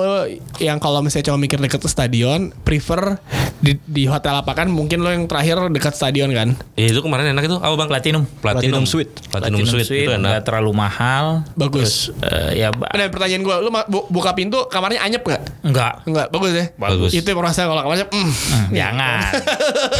[0.57, 3.17] yang kalau misalnya cuma mikir deket stadion prefer
[3.57, 7.31] di, di hotel apa kan mungkin lo yang terakhir dekat stadion kan Iya itu kemarin
[7.31, 7.87] enak itu apa bang?
[7.87, 8.23] Platinum.
[8.35, 9.13] Platinum, Platinum Suite.
[9.25, 10.43] Platinum, Suite, itu nggak enak.
[10.43, 11.25] terlalu mahal.
[11.55, 15.41] bagus Eh, ya ba- dan pertanyaan gue lu ma- bu- buka pintu kamarnya anyep nggak
[15.63, 15.93] enggak.
[16.03, 16.65] Enggak, bagus ya.
[16.75, 17.11] Bagus.
[17.11, 18.21] Itu yang merasa kalau kamarnya mm.
[18.25, 19.19] Hmm, Jangan.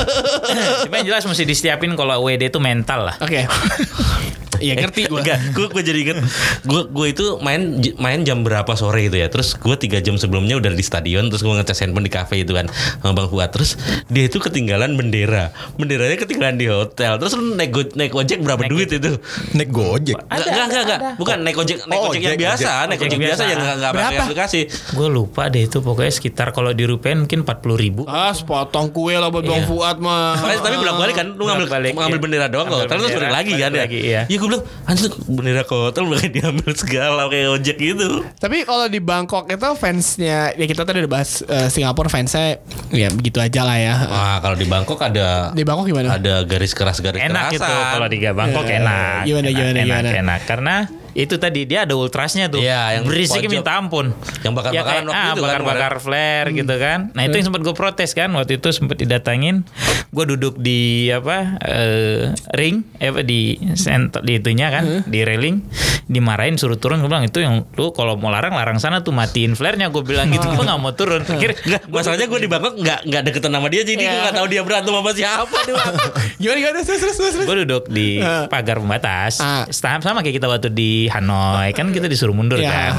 [0.86, 3.16] Cuma yang jelas mesti disiapin kalau WD itu mental lah.
[3.18, 3.46] Oke.
[4.58, 5.22] Iya ngerti gue.
[5.22, 6.18] Enggak, gue gue jadi inget
[6.64, 7.62] gue gue itu main
[7.98, 9.28] main jam berapa sore itu ya.
[9.28, 11.28] Terus gue tiga jam sebelumnya udah di stadion.
[11.28, 12.68] Terus gue ngecas handphone di cafe itu kan
[13.00, 13.50] sama Bang Fuad.
[13.52, 13.76] Terus
[14.08, 15.50] dia itu ketinggalan bendera.
[15.76, 17.18] Benderanya ketinggalan di hotel.
[17.18, 19.18] Terus lu naik go- naik ojek berapa duit itu?
[19.54, 20.16] Naik Gojek.
[20.16, 21.00] Enggak, enggak, enggak, enggak.
[21.18, 22.88] Bukan naik ojek, naik Oh, ojek yang biasa, ojek.
[22.88, 24.60] naik Ojek ojek biasa yang enggak enggak pakai aplikasi.
[24.94, 28.02] Gue lupa deh itu pokoknya sekitar kalau dirupiahin mungkin 40 ribu.
[28.06, 29.68] Ah, sepotong kue lah buat Bang Iya.
[29.68, 30.36] Fuad mah.
[30.36, 32.24] Tapi, bolak balik kan, lu ngambil ngambil iya.
[32.24, 32.88] bendera doang kok.
[32.90, 33.84] Terus balik lagi kan ya.
[33.86, 34.22] lagi, iya.
[34.46, 38.10] Iya gue bilang, anjir bendera ke hotel bakal diambil segala kayak ojek gitu.
[38.36, 43.10] Tapi kalau di Bangkok itu fansnya ya kita tadi udah bahas eh, Singapura fansnya ya
[43.10, 43.96] begitu aja lah ya.
[44.06, 46.14] Wah, kalau di Bangkok ada Di Bangkok gimana?
[46.14, 47.56] ada garis keras garis enak kerasan.
[47.56, 49.22] gitu kalau di Bangkok Eh, enak.
[49.24, 50.10] gimana, enak, gimana, enak, gimana?
[50.20, 50.40] enak.
[50.46, 50.76] Karena
[51.16, 52.60] itu tadi dia ada ultrasnya tuh.
[52.60, 53.52] Iya, yang berisik pojok.
[53.56, 54.12] minta ampun.
[54.44, 57.00] Yang bakar-bakaran Ya, kayak, waktu ah, itu kan bakar-bakar flare gitu kan.
[57.16, 59.64] Nah, itu yang sempat gue protes kan waktu itu sempat didatangin.
[60.12, 61.56] Gue duduk di apa?
[61.64, 65.64] eh, ring eh, apa di center di itunya kan, di railing
[66.06, 69.58] dimarahin suruh turun gue bilang itu yang lu kalau mau larang larang sana tuh matiin
[69.58, 73.00] flare-nya gue bilang gitu gue nggak mau turun pikir Enggak, masalahnya gue di Bangkok nggak
[73.10, 74.22] nggak deketan sama dia jadi gue Iya.
[74.22, 75.76] nggak tahu dia berantem sama siapa dia.
[76.42, 77.34] Gimana gimana terus terus terus.
[77.34, 77.46] terus.
[77.50, 79.66] gue duduk di pagar pembatas Ah.
[79.74, 82.94] sama kayak kita waktu di Hanoi kan kita disuruh mundur Iya, kan.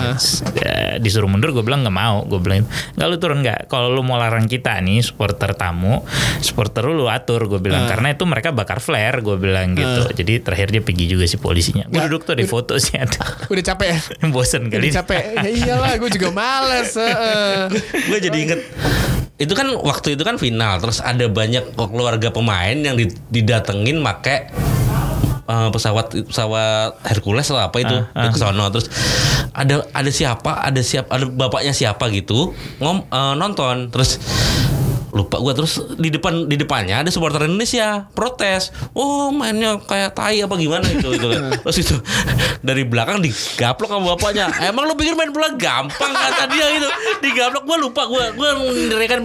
[0.55, 4.01] Ya, disuruh mundur gue bilang nggak mau gue bilang nggak lu turun nggak kalau lu
[4.01, 6.03] mau larang kita nih supporter tamu
[6.39, 7.89] supporter lu, lu atur gue bilang Ah.
[7.89, 11.85] karena itu mereka bakar flare gue bilang gitu jadi terakhir dia pergi juga si polisinya
[11.85, 13.99] gue duduk tuh di foto sih ada Udah capek ya?
[14.35, 15.23] bosen kali Udah capek.
[15.37, 16.93] Ya iyalah, gue juga males.
[16.93, 17.69] heeh.
[18.07, 18.61] gue jadi inget
[19.37, 24.49] itu kan waktu itu kan final terus ada banyak keluarga pemain yang di- didatengin make
[25.47, 28.31] eh, pesawat pesawat Hercules atau apa itu Ah, ah.
[28.31, 28.87] ke sono terus
[29.55, 33.89] ada ada siapa ada siapa ada bapaknya siapa gitu ngom eh, nonton.
[33.89, 34.19] Terus
[35.17, 35.57] lupa gua.
[35.57, 38.69] Terus di depan di depannya ada supporter Indonesia protes.
[38.93, 41.29] Oh mainnya kayak tai apa gimana itu itu
[41.65, 41.97] terus itu
[42.61, 44.53] dari belakang digaplok sama bapaknya.
[44.61, 46.89] Emang lu pikir main bola gampang kata dia gitu.
[47.25, 48.03] Digaplok gua lupa.
[48.05, 49.25] Gua gua menerikan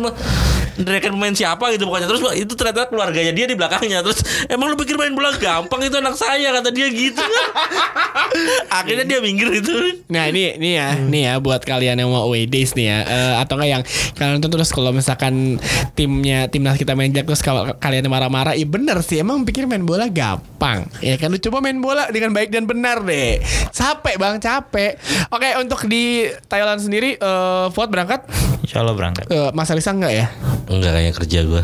[0.83, 2.07] neriakin pemain siapa gitu pokoknya.
[2.09, 4.01] Terus itu ternyata keluarganya dia di belakangnya.
[4.05, 5.81] Terus emang lu pikir main bola gampang?
[5.85, 7.21] Itu anak saya kata dia gitu.
[8.81, 9.71] Akhirnya dia minggir itu
[10.07, 13.33] Nah ini ini ya, nih ya buat kalian yang mau away days nih ya, eh,
[13.39, 13.83] atau enggak yang
[14.15, 15.57] kalian nonton terus kalau misalkan
[15.95, 19.87] timnya timnas kita main jago terus kalau kalian marah-marah, iya bener sih emang pikir main
[19.87, 23.39] bola gampang, ya kan lu coba main bola dengan baik dan benar deh,
[23.71, 24.99] capek bang capek.
[25.31, 28.27] Oke untuk di Thailand sendiri, eh Fuad berangkat,
[28.67, 29.31] Insya Allah berangkat.
[29.31, 30.27] eh, Mas Alisa enggak ya?
[30.71, 31.63] Enggak kayak kerja gue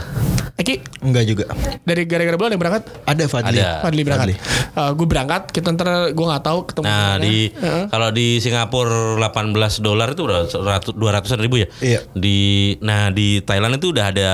[0.57, 1.45] Eki Enggak juga.
[1.85, 3.61] dari gara-gara bola yang berangkat, Ada Fadli.
[3.61, 3.85] Ada.
[3.85, 4.27] Fadli berangkat.
[4.73, 6.85] gue berangkat, kita ntar gue nggak tahu ketemu.
[6.89, 7.85] Nah di di Heeh.
[7.93, 10.49] kalau di Singapura 18 dolar itu udah
[10.97, 11.67] dua ratusan ribu ya.
[11.77, 11.99] Iya.
[12.09, 14.29] Di nah di Thailand itu udah ada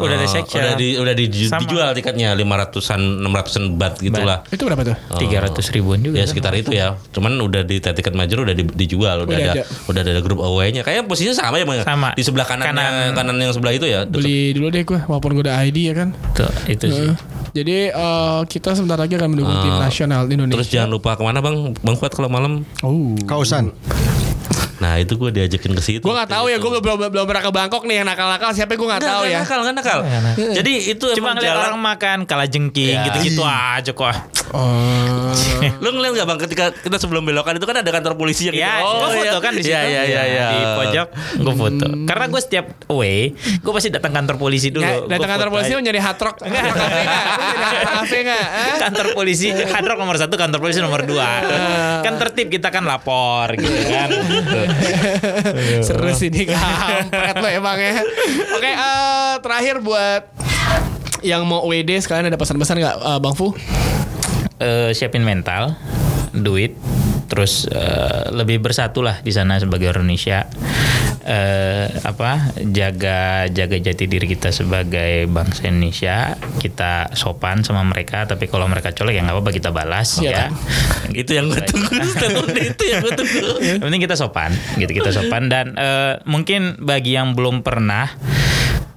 [0.00, 0.60] Udah ada eh, section.
[0.60, 1.60] Udah di udah di, Sama.
[1.60, 4.38] dijual tiketnya 500-an 600-an bat gitulah.
[4.46, 4.96] itu berapa tuh?
[5.16, 6.16] Tiga ratus ribuan juga.
[6.16, 6.96] Ya sekitar itu ya.
[7.10, 9.64] Cuman udah di tiket major udah di- dijual, udah, Udah ada, ada.
[9.86, 10.80] udah ada grup away-nya.
[10.80, 11.78] Kayaknya posisinya sama ya, Bang.
[11.78, 11.84] ya?
[11.84, 12.08] Sama.
[12.12, 13.36] Di sebelah kanannya, kanan, Kanan.
[13.38, 14.02] yang sebelah itu ya.
[14.02, 14.16] deket.
[14.16, 16.08] Beli dulu deh gue, walaupun gue udah ID ya kan.
[16.32, 17.10] Tuh, itu sih.
[17.50, 20.56] Jadi eh, kita sebentar lagi akan mendukung tim Eh, nasional Indonesia.
[20.56, 22.62] Terus jangan lupa ke mana bang, bang Fuad kalau malam.
[22.80, 23.14] Oh.
[23.26, 23.74] Kausan.
[24.80, 26.02] Nah itu gue diajakin ke situ.
[26.02, 28.88] Gue gak tahu ya, gue belum belum pernah ke Bangkok nih yang nakal-nakal siapa gue
[28.88, 29.44] gak tahu ya.
[29.44, 29.98] Nakal, nggak nakal.
[30.56, 31.64] Jadi itu Cuma emang ngeliat jalan.
[31.68, 33.04] orang makan kalah jengking Ya.
[33.06, 34.08] gitu-gitu aja kok.
[34.50, 35.30] Oh.
[35.84, 38.80] Lu ngeliat gak bang ketika kita sebelum belokan itu kan ada kantor polisi yang Ya,
[38.80, 38.96] gitu.
[38.96, 39.70] gue foto kan di situ.
[39.70, 40.22] Iya iya iya.
[40.24, 40.46] iya.
[40.48, 41.08] Di pojok
[41.38, 41.86] gue foto.
[42.08, 44.82] Karena gue setiap away, gue pasti datang kantor polisi dulu.
[44.82, 46.36] Ya, datang kantor polisi mau nyari hard rock.
[46.40, 46.64] Nggak?
[48.10, 48.44] Nggak?
[48.82, 51.28] Kantor polisi hard rock nomor satu kantor polisi nomor dua
[52.00, 54.08] kan tertib kita kan lapor gitu kan
[55.86, 58.02] Seru sih ini kampret lo emang ya.
[58.56, 60.22] Oke, eh, terakhir buat
[61.20, 63.52] yang mau WD sekalian ada pesan-pesan nggak eh, Bang Fu?
[64.60, 65.76] Eh, siapin mental
[66.36, 66.76] duit
[67.30, 70.50] terus eh, lebih bersatu lah di sana sebagai orang Indonesia
[71.22, 78.50] eh, apa jaga jaga jati diri kita sebagai bangsa Indonesia kita sopan sama mereka tapi
[78.50, 80.50] kalau mereka colek ya nggak apa-apa kita balas Iya ya kan?
[81.14, 81.94] Itu yang gue tunggu.
[82.58, 83.48] Itu yang gue tunggu.
[83.70, 88.10] Yang penting kita sopan, gitu kita sopan dan eh, mungkin bagi yang belum pernah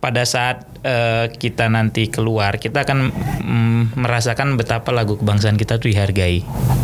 [0.01, 2.99] pada saat eh, kita nanti keluar kita akan
[3.41, 6.43] mm, merasakan betapa lagu kebangsaan kita tuh dihargai.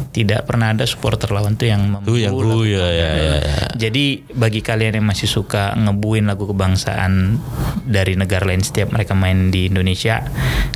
[0.10, 3.34] Tidak pernah ada supporter lawan tuh yang Tuh yang membu lagu ya ya ya.
[3.46, 3.68] ya.
[3.78, 7.38] jadi bagi kalian yang masih suka ngebuin lagu kebangsaan
[7.86, 10.26] dari negara lain setiap mereka main di Indonesia,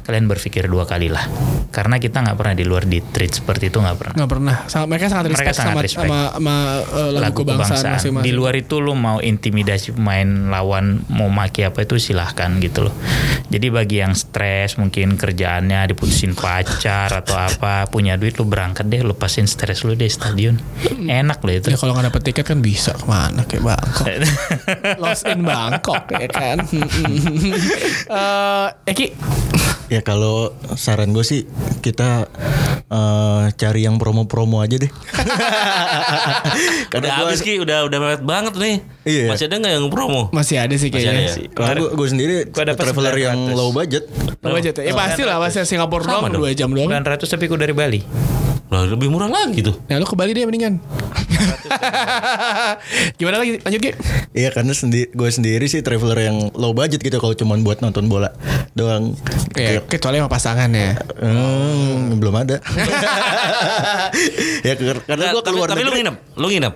[0.06, 1.26] kalian berpikir dua kali lah.
[1.74, 4.16] Karena kita nggak pernah di luar di treat seperti itu nggak pernah.
[4.22, 4.56] Nggak pernah.
[4.70, 6.10] Sangat, mereka sangat Mereka respect sangat sama, respect.
[6.10, 6.56] sama sama
[6.94, 8.26] eh, lagu, kebangsaan masing-masing.
[8.30, 12.94] Di luar itu lu mau intimidasi pemain lawan mau maki apa itu silahkan gitu loh.
[13.54, 19.06] Jadi bagi yang stres mungkin kerjaannya diputusin pacar atau apa punya duit lu berangkat deh
[19.06, 20.58] lepasin stres lu deh stadion.
[21.06, 21.70] Enak loh itu.
[21.70, 24.06] Ya kalau nggak dapet tiket kan bisa ke mana kayak Bangkok.
[25.04, 26.58] Lost in Bangkok ya kan.
[28.04, 29.08] Eh, Eki,
[29.88, 31.44] Ya kalau saran gue sih
[31.80, 32.26] kita
[32.86, 34.88] eh, cari yang promo-promo aja deh.
[36.90, 38.76] Udah gua- habis Ki, udah udah mepet banget nih.
[39.04, 39.26] Iya.
[39.28, 40.30] Masih ada nggak yang promo?
[40.32, 41.26] masih ada sih Masih kayaknya.
[41.26, 41.50] ada ya?
[41.52, 43.56] Kalau gue, gue sendiri Gua traveler yang 900.
[43.56, 44.04] low budget.
[44.40, 44.82] Lo aja tuh.
[44.82, 46.42] Ya pasti lah, pasti Singapura doang dong.
[46.42, 46.88] 2 jam doang.
[46.88, 48.02] 900 tapi ku dari Bali.
[48.70, 49.76] Lah lebih murah lagi tuh.
[49.86, 50.80] Nah lu ke Bali deh mendingan.
[53.18, 53.60] Gimana lagi?
[53.60, 53.92] Lanjut Ki.
[54.34, 58.08] Iya karena sendi gue sendiri sih traveler yang low budget gitu kalau cuma buat nonton
[58.08, 58.34] bola
[58.74, 59.14] doang.
[59.74, 60.94] Ya, kecuali sama pasangan ya.
[61.18, 62.62] Hmm, belum ada.
[64.68, 66.74] ya karena gue Tapi, keluar tapi lu negeri, nginep, lu nginep.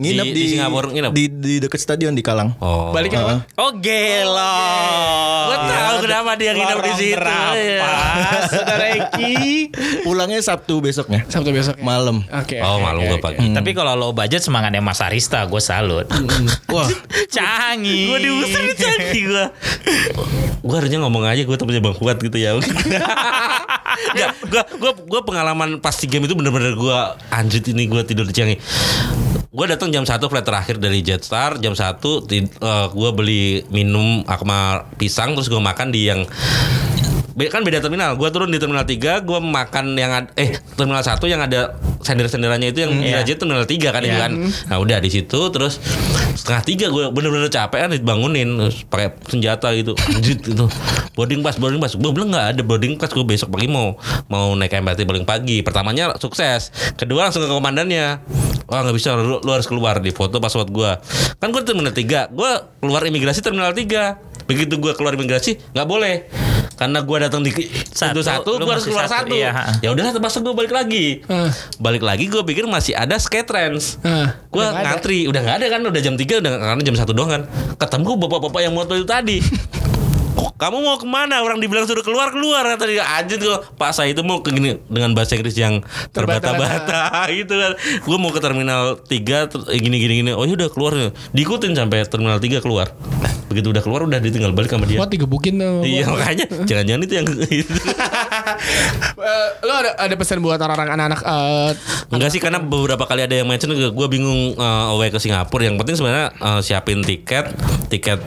[0.00, 1.12] Nginep di, di, Singapura nginep.
[1.12, 2.56] di di dekat stadion di Kalang.
[2.56, 2.88] oh.
[2.90, 3.44] Balik ke apa?
[3.60, 4.56] Oh gelo.
[5.44, 7.20] Gua tahu kenapa dia nginep di situ.
[7.20, 7.52] Berapa?
[7.52, 7.90] Iya.
[8.48, 9.34] Saudara Eki.
[10.00, 11.28] Pulangnya Sabtu besoknya.
[11.28, 11.76] Sabtu besok.
[11.76, 11.84] ya?
[11.84, 12.24] Malam.
[12.32, 12.56] Oke.
[12.64, 13.26] Oh, malu oke, gua oke.
[13.28, 13.46] pagi.
[13.52, 16.08] Tapi kalau low budget semangatnya Mas Arista, gue salut.
[16.72, 16.88] Wah,
[17.36, 18.08] Canggih.
[18.08, 19.44] Gue diusir di canggih gue.
[20.60, 22.56] Gue harusnya ngomong aja gue temennya Bang Fuad gitu ya.
[24.16, 26.98] Enggak, gue gue gue pengalaman pas di game itu bener-bener gue
[27.30, 28.56] anjir ini gue tidur di Ciangi.
[29.50, 31.98] Gue datang jam 1 flight terakhir dari Jetstar jam 1
[32.94, 36.22] gue beli minum sama pisang terus gue makan di yang
[37.40, 38.20] kan beda terminal.
[38.20, 42.68] Gue turun di terminal 3, gue makan yang ad- eh terminal 1 yang ada sender-senderannya
[42.68, 43.24] itu yang Iya.
[43.24, 43.34] yeah.
[43.34, 44.22] terminal 3 kan itu Iya.
[44.28, 44.32] kan.
[44.68, 45.80] Nah, udah di situ terus
[46.36, 48.54] setengah tiga gue bener-bener capek kan dibangunin
[48.86, 49.96] pakai senjata gitu.
[50.12, 50.66] Anjir itu.
[51.16, 51.96] Boarding pass, boarding pass.
[51.96, 53.10] Gue bilang nggak ada boarding pass.
[53.10, 53.96] Gue besok pagi mau
[54.28, 55.64] mau naik MRT paling pagi.
[55.64, 56.68] Pertamanya sukses.
[56.94, 58.20] Kedua langsung ke komandannya.
[58.70, 59.18] Wah nggak bisa.
[59.18, 60.90] Lu, lu harus keluar di foto password gue.
[61.36, 65.86] Kan gue di terminal 3 Gue keluar imigrasi terminal 3 Begitu gue keluar imigrasi nggak
[65.86, 66.26] boleh.
[66.74, 67.52] Karena gue datang di
[67.92, 69.52] Satu, satu gue harus keluar satu, satu, iya.
[69.84, 71.20] ya udahlah terpaksa gue balik lagi.
[71.28, 71.52] Ah.
[71.76, 74.90] balik lagi gue pikir masih ada skatrans Ah, gue udah nggak ada.
[74.96, 75.20] ngantri.
[75.28, 77.42] Udah nggak ada kan udah jam 3 udah karena jam satu doang kan.
[77.76, 79.38] Ketemu bapak-bapak yang moto itu tadi
[80.60, 81.40] kamu mau ke mana?
[81.40, 83.02] Orang dibilang suruh keluar keluar kata dia.
[83.16, 85.80] Anjir gua, Pak saya itu mau ke gini dengan bahasa Inggris yang
[86.12, 87.72] terbata-bata gitu kan.
[88.04, 89.08] Gue mau ke terminal 3
[89.48, 90.30] ter- gini gini gini.
[90.36, 90.92] Oh ya udah keluar.
[91.32, 92.92] Diikutin sampai terminal 3 keluar.
[93.48, 95.00] Begitu udah keluar udah ditinggal balik sama dia.
[95.00, 95.80] Wah digebukin tuh.
[95.82, 97.26] Iya makanya jangan-jangan itu yang
[99.20, 101.70] Eh, lo ada ada pesan buat orang-orang anak-anak eh,
[102.10, 105.68] Enggak sih karena beberapa kali ada yang mention gue bingung uh, away ke Singapura.
[105.68, 107.54] Yang penting sebenarnya uh, siapin tiket,
[107.92, 108.18] tiket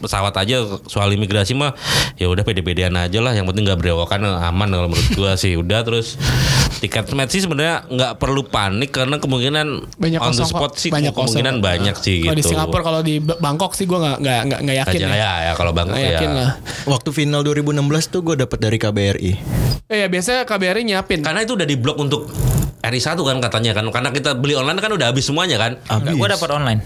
[0.00, 1.72] pesawat aja soal imigrasi mah
[2.16, 3.36] ya udah pede-pedean aja lah.
[3.36, 5.52] Yang penting nggak berewokan aman kalau menurut gue sih.
[5.58, 6.16] Udah terus
[6.76, 10.78] tiket match sih sebenarnya nggak perlu panik karena kemungkinan banyak on the kosong spot kok.
[10.78, 11.40] sih banyak kosong.
[11.40, 12.36] kemungkinan banyak sih Kalau gitu.
[12.36, 14.98] di Singapura kalau di Ba- Bangkok sih gue nggak nggak nggak yakin.
[14.98, 15.16] aja ya.
[15.16, 16.14] ya, ya kalau Bangkok Nggak ya.
[16.14, 16.50] yakin lah.
[16.84, 19.32] Waktu final 2016 tuh gue dapet dari KBRI.
[19.86, 21.20] Eh ya biasanya KBRI nyiapin.
[21.20, 22.28] Karena itu udah diblok untuk
[22.78, 25.72] RI1 kan katanya kan karena kita beli online kan udah habis semuanya kan.
[25.88, 26.80] Enggak, gue dapat online.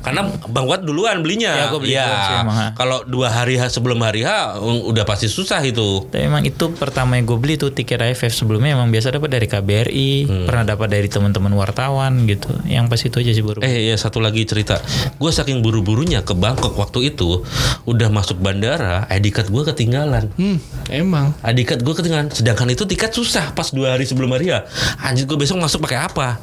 [0.00, 1.52] Karena Bang Wat duluan belinya.
[1.54, 2.04] Ya, beli Iya.
[2.44, 2.66] ha.
[2.72, 6.04] Kalau dua hari sebelum hari H udah pasti susah itu.
[6.04, 9.46] Tapi emang itu pertama yang gue beli tuh tiket AFF sebelumnya emang biasa dapat dari
[9.46, 10.44] KBRI, Hmm.
[10.44, 12.52] pernah dapat dari teman-teman wartawan gitu.
[12.64, 13.58] Yang pas itu aja sih baru.
[13.60, 14.76] Eh ya satu lagi cerita.
[15.16, 17.40] Gue saking buru-burunya ke Bangkok waktu itu
[17.84, 20.28] udah masuk bandara, ID card gue ketinggalan.
[20.36, 21.32] Hmm, emang.
[21.40, 22.28] ID card gue ketinggalan.
[22.28, 24.68] Sedangkan itu tiket susah pas dua hari sebelum hari H.
[25.00, 26.36] Anjir gue besok masuk pakai apa?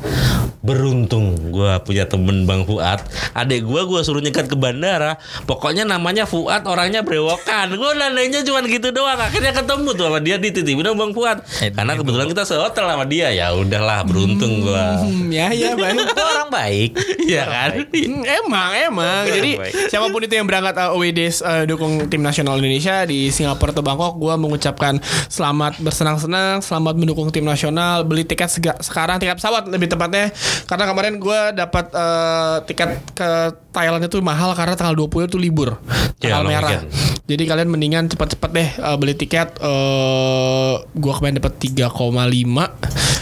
[0.61, 2.90] Beruntung gue punya temen Bang Fuad.
[3.31, 5.15] Adek gue gue suruh nyekat ke bandara.
[5.45, 7.71] Pokoknya namanya Fuad, orangnya brewokan.
[7.71, 9.15] Gue nandainya cuma gitu doang.
[9.17, 11.39] Akhirnya ketemu tuh sama dia di titik bilang Bang Fuad.
[11.59, 13.29] Eh, Karena kebetulan kita sehotel sama dia.
[13.29, 14.85] Ya udahlah, beruntung gue.
[14.97, 16.01] Hmm, ya ya baik.
[16.01, 16.89] Itu orang baik.
[17.21, 17.69] Iya kan?
[17.85, 19.51] Hmm, emang emang jadi
[19.87, 23.69] siapa pun itu yang berangkat uh, away days uh, dukung tim nasional Indonesia di Singapura
[23.69, 29.37] atau Bangkok gue mengucapkan selamat bersenang-senang selamat mendukung tim nasional beli tiket sega- sekarang tiket
[29.37, 30.31] pesawat lebih tepatnya
[30.65, 32.80] karena kemarin gue dapat uh, tiket
[33.11, 33.29] ke
[33.69, 35.77] Thailand itu mahal karena tanggal 20 itu libur
[36.19, 36.86] Ya, tanggal long merah weekend.
[37.25, 41.89] jadi kalian mendingan cepat-cepat deh uh, beli tiket uh, gue kemarin dapat 3,5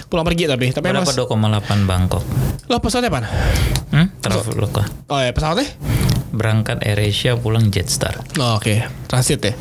[0.06, 2.24] pulang pergi tapi tapi emang dapat 2,8 Bangkok.
[2.66, 3.22] lo pesawatnya apa?
[3.90, 4.08] Hmm?
[4.20, 4.84] Traveloka.
[5.08, 5.66] Oh ya pesawatnya?
[6.30, 8.22] Berangkat AirAsia pulang Jetstar.
[8.38, 9.54] Oh, Oke, transit ya.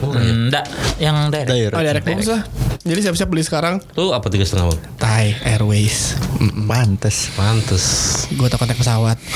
[0.00, 0.64] Enggak,
[0.96, 1.50] yang direct.
[1.50, 1.76] Direct.
[1.76, 2.42] Oh, direct lah.
[2.80, 4.80] Jadi siap-siap beli sekarang Lu apa tiga setengah bang?
[4.96, 6.16] Thai Airways.
[6.64, 7.28] Pantes.
[7.36, 7.84] Pantes.
[8.32, 9.20] Gue tak kontak pesawat.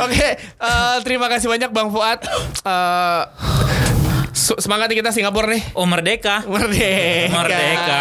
[0.00, 2.20] Oke, eh, terima kasih banyak Bang Fuad.
[2.60, 3.22] Eh,
[3.96, 4.09] su-
[4.40, 5.62] semangat kita Singapura nih.
[5.76, 6.42] Oh merdeka.
[6.48, 7.28] Merdeka.
[7.30, 8.00] Merdeka.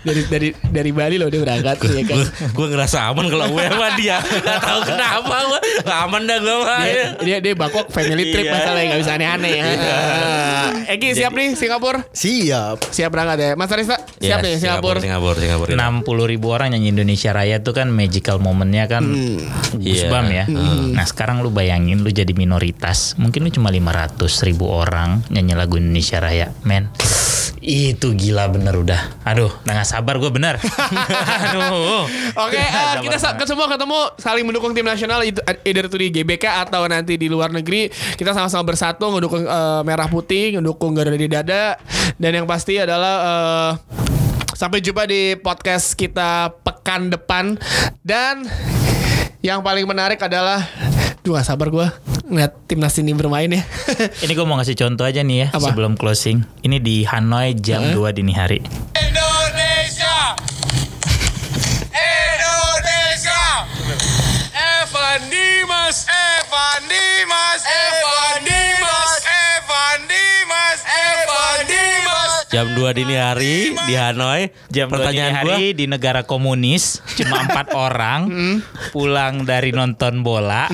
[0.00, 2.18] Dari dari dari Bali loh dia berangkat ya kan.
[2.50, 4.18] Gue ngerasa aman kalau gue sama dia.
[4.20, 6.80] Gak tahu kenapa gue aman dah gue mah.
[6.84, 8.52] Dia, dia dia Bangkok family trip Iya.
[8.52, 9.64] masalahnya nggak bisa aneh-aneh ya.
[10.94, 12.06] Egi siap nih Singapura?
[12.06, 12.86] Siap.
[12.86, 13.50] Siap berangkat ya.
[13.58, 15.02] Mas Arista siap nih Singapura.
[15.02, 15.70] Singapura, Singapura.
[15.74, 19.02] 60 ribu orang nyanyi Indonesia Raya tuh kan magical momennya kan
[19.74, 20.46] Gusbam Iya.
[20.46, 20.54] ya.
[20.94, 24.14] Nah sekarang lu bayangin lu jadi minoritas, mungkin lu cuma 500
[24.46, 26.86] ribu orang nyanyi lagu Indonesia Raya, men.
[27.64, 29.24] Itu gila bener udah.
[29.24, 30.60] Aduh, udah gak sabar gue bener.
[31.48, 32.04] Aduh.
[32.36, 33.48] Oke, eh, Sabar kita sa- banget.
[33.48, 37.32] semua ketemu saling mendukung tim nasional itu eh, either itu di GBK atau nanti di
[37.32, 37.88] luar negeri.
[37.88, 41.80] Kita sama-sama bersatu ngedukung eh, merah putih, ngedukung Garuda di dada
[42.20, 43.70] dan yang pasti adalah eh,
[44.52, 47.56] sampai jumpa di podcast kita pekan depan
[48.04, 48.44] dan
[49.40, 50.60] yang paling menarik adalah
[51.24, 51.88] Duh gak sabar gue
[52.28, 53.64] ngeliat timnas ini bermain ya
[54.24, 55.72] Ini gue mau ngasih contoh aja nih ya Apa?
[55.72, 56.44] sebelum closing.
[56.60, 58.60] Ini di Hanoi jam 2 dini hari.
[58.92, 60.36] Indonesia
[61.96, 63.42] Indonesia
[64.52, 67.43] Evan Dimas Evan Dimas
[72.54, 74.46] Jam 2 dini hari di Hanoi.
[74.70, 75.78] Jam 2 dini Pertanyaan hari gue.
[75.82, 78.30] di negara komunis cuma empat orang
[78.94, 80.70] pulang dari nonton bola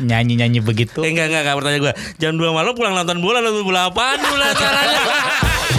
[0.00, 1.94] nyanyi-nyanyi begitu Eh enggak enggak enggak pertanyaan gue.
[2.16, 5.00] Jam 2 malam pulang nonton bola nonton bola apaan dulu acaranya?